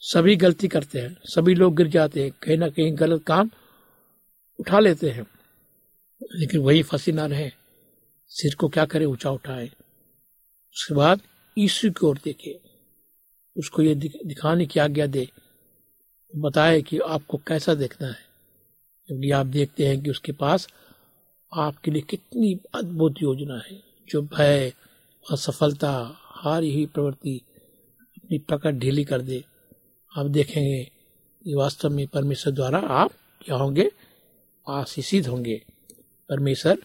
सभी 0.01 0.37
गलती 0.37 0.69
करते 0.69 0.99
हैं। 0.99 1.17
सभी 1.25 1.55
लोग 1.55 1.77
गिर 1.77 1.87
जाते 1.87 2.23
हैं। 2.23 2.33
कहीं 2.43 2.59
ना 2.59 2.69
कहीं 2.69 2.99
गलत 2.99 3.23
काम 3.23 3.51
उठा 4.61 4.79
लेते 4.79 5.11
हैं। 5.11 5.27
लेकिन 6.35 6.61
वही 6.61 6.83
फंसी 6.83 7.13
ना 7.13 7.27
रहे। 7.27 7.51
सिर 8.27 8.55
को 8.55 8.69
क्या 8.69 8.85
करे? 8.85 9.05
ऊँचा 9.05 9.31
उठाए। 9.31 9.67
उसके 10.73 10.95
बाद 10.95 11.21
यीशु 11.59 11.91
की 11.91 12.07
ओर 12.07 12.19
देखे। 12.25 12.61
उसको 13.57 13.83
ये 13.83 13.95
दिखाने 14.27 14.67
की 14.67 14.81
आज्ञा 14.81 15.07
दे। 15.07 15.29
बताए 16.37 16.83
कि 16.83 16.99
आपको 16.99 17.39
कैसा 17.39 17.75
देखना 17.75 18.09
है। 18.09 18.29
क्योंकि 19.07 19.31
आप 19.31 19.47
देखते 19.47 19.87
हैं 19.87 20.03
कि 20.03 20.11
उसके 20.11 20.33
पास 20.33 20.69
आपके 21.55 21.91
लिए 21.91 22.03
कितनी 22.03 22.61
अद्भुत 22.75 23.15
योजना 23.23 23.63
है। 23.71 23.83
जो 24.09 24.23
भय, 24.23 24.73
असफलता, 25.31 26.17
हारी 26.21 26.71
ही 26.71 26.87
प्रवृत्ति 26.87 27.41
अपनी 28.01 28.39
पकड़ 28.39 28.73
ढीली 28.73 29.05
कर 29.05 29.23
दे। 29.23 29.45
आप 30.19 30.27
देखेंगे 30.27 30.85
कि 31.45 31.55
वास्तव 31.55 31.91
में 31.91 32.07
परमेश्वर 32.07 32.53
द्वारा 32.53 32.79
आप 32.79 33.13
क्या 33.45 33.57
होंगे? 33.57 33.91
आशीषित 34.69 35.29
होंगे। 35.29 35.65
परमेश्वर 36.31 36.79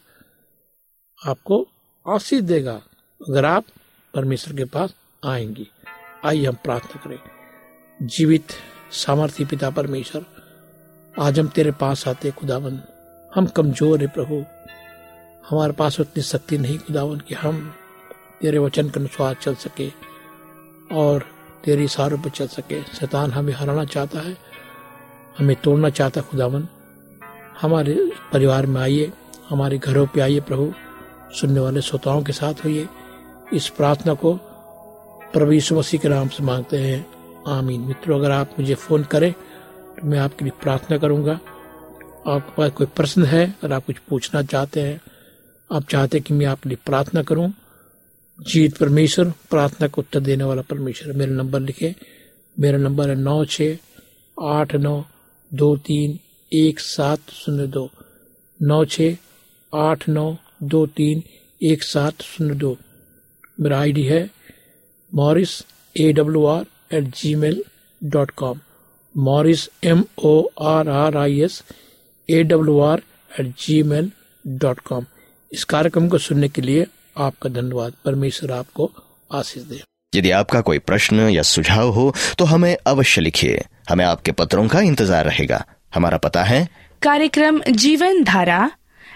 आपको 1.25 1.67
आशीष 2.07 2.41
देगा 2.41 2.73
अगर 3.21 3.45
आप 3.45 3.65
परमेश्वर 4.13 4.55
के 4.55 4.65
पास 4.65 4.93
आएँगे। 5.25 5.67
आइए 6.25 6.45
हम 6.45 6.55
प्रार्थना 6.55 7.01
करें। 7.03 7.19
जीवित 8.07 8.51
सामर्थ्य 8.91 9.45
पिता 9.45 9.69
परमेश्वर, 9.69 10.25
आज 11.19 11.39
हम 11.39 11.47
तेरे 11.47 11.71
पास 11.71 12.07
आते 12.07 12.31
खुदावन 12.31 12.79
हम 13.35 13.45
कमज़ोर 13.45 14.01
है 14.01 14.07
प्रभु। 14.07 14.43
हमारे 15.49 15.73
पास 15.73 15.99
उतनी 15.99 16.23
शक्ति 16.23 16.57
नहीं 16.57 16.79
खुदावन 16.79 17.19
कि 17.19 17.35
हम 17.35 17.75
तेरे 18.41 18.57
वचन 18.57 18.89
के 18.89 18.99
अनुसार 18.99 19.33
चल 19.33 19.55
सके 19.55 19.89
और 20.91 21.25
तेरे 21.65 21.83
इशारों 21.83 22.17
पर 22.17 22.29
चल 22.29 22.47
सके। 22.47 22.83
शैतान 22.83 23.31
हमें 23.31 23.53
हराना 23.53 23.85
चाहता 23.85 24.19
है, 24.19 24.37
हमें 25.37 25.55
तोड़ना 25.55 25.89
चाहता 25.89 26.21
है 26.21 26.27
खुदावन 26.27 26.67
हमारे 27.61 28.11
परिवार 28.33 28.65
में 28.65 28.81
आइए। 28.81 29.11
हमारे 29.53 29.77
घरों 29.77 30.05
पे 30.07 30.21
आइए 30.21 30.39
प्रभु। 30.39 30.73
सुनने 31.31 31.59
वाले 31.59 31.81
श्रोताओं 31.81 32.21
के 32.23 32.33
साथ 32.33 32.53
होइए। 32.63 32.87
इस 33.53 33.67
प्रार्थना 33.69 34.13
को 34.13 34.33
प्रभु 35.33 35.51
यीशु 35.51 35.75
मसीह 35.75 35.99
के 35.99 36.09
नाम 36.09 36.27
से 36.27 36.43
मांगते 36.43 36.77
हैं। 36.77 37.05
आमीन। 37.47 37.81
मित्रों, 37.81 38.19
अगर 38.19 38.31
आप 38.31 38.55
मुझे 38.59 38.75
फ़ोन 38.75 39.03
करें 39.03 39.31
तो 39.31 40.07
मैं 40.07 40.19
आपके 40.19 40.45
लिए 40.45 40.53
प्रार्थना 40.61 40.97
करूँगा। 40.97 41.33
आपके 42.27 42.53
पास 42.57 42.71
कोई 42.71 42.87
प्रश्न 42.95 43.25
है, 43.25 43.43
अगर 43.63 43.73
आप 43.73 43.85
कुछ 43.85 43.97
पूछना 44.09 44.41
चाहते 44.43 44.81
हैं, 44.81 45.01
आप 45.71 45.83
चाहते 45.89 46.17
हैं 46.17 46.25
कि 46.25 46.33
मैं 46.33 46.45
आपके 46.45 46.69
लिए 46.69 46.77
प्रार्थना 46.85 47.23
करूँ 47.23 47.51
जीत 48.39 48.77
परमेश्वर, 48.77 49.25
प्रार्थना 49.49 49.87
को 49.87 50.01
उत्तर 50.01 50.19
देने 50.19 50.43
वाला 50.43 50.61
परमेश्वर, 50.61 51.13
मेरा 51.13 51.31
नंबर 51.33 51.59
लिखे। 51.59 51.95
मेरा 52.57 52.77
नंबर 52.77 53.09
है 53.09 53.15
नौ 53.15 53.43
छ 53.45 53.61
आठ 54.37 54.75
नौ 54.75 55.03
दो 55.51 55.75
तीन 55.77 56.19
एक 56.51 56.79
सात 56.79 57.19
शून्य 57.31 57.67
दो। 57.67 57.89
नौ 58.59 58.83
छ 58.85 59.01
आठ 59.73 60.07
नौ 60.09 60.31
दो 60.63 60.85
तीन 60.97 61.21
एक 61.61 61.83
सात 61.83 62.21
शून्य 62.21 62.53
दो। 62.55 62.75
मेरा 63.59 63.79
आईडी 63.79 64.03
है 64.03 64.19
Morris 65.11 65.61
A 65.95 66.11
W 66.13 66.45
R 66.47 66.65
at 66.97 67.07
Gmail 67.35 67.63
dot 68.01 68.31
com 68.37 68.59
Morris 69.15 69.67
M 69.83 70.03
O 70.25 70.35
R 70.67 70.89
R 70.89 71.17
I 71.17 71.39
S 71.41 71.61
A 72.29 72.43
W 72.43 72.79
R 72.81 73.01
at 73.39 73.53
Gmail 73.83 74.11
dot 74.45 74.79
com 74.85 75.05
इस 75.51 75.63
कार्यक्रम 75.73 76.07
को 76.09 76.17
सुनने 76.17 76.47
के 76.49 76.61
लिए 76.61 76.85
आपका 77.17 77.49
धन्यवाद। 77.49 77.93
परमेश्वर 78.05 78.51
आपको 78.51 78.91
आशीष 79.31 79.63
दे। 79.63 79.81
यदि 80.13 80.31
आपका 80.31 80.61
कोई 80.61 80.79
प्रश्न 80.81 81.29
या 81.29 81.41
सुझाव 81.43 81.89
हो 81.91 82.13
तो 82.39 82.45
हमें 82.45 82.75
अवश्य 82.87 83.21
लिखिए। 83.21 83.63
हमें 83.89 84.05
आपके 84.05 84.31
पत्रों 84.33 84.67
का 84.67 84.79
इंतज़ार 84.81 85.25
रहेगा। 85.25 85.63
हमारा 85.95 86.17
पता 86.19 86.43
है 86.43 86.67
कार्यक्रम 87.01 87.61
Jeevan 87.77 88.23
Dhara 88.23 88.59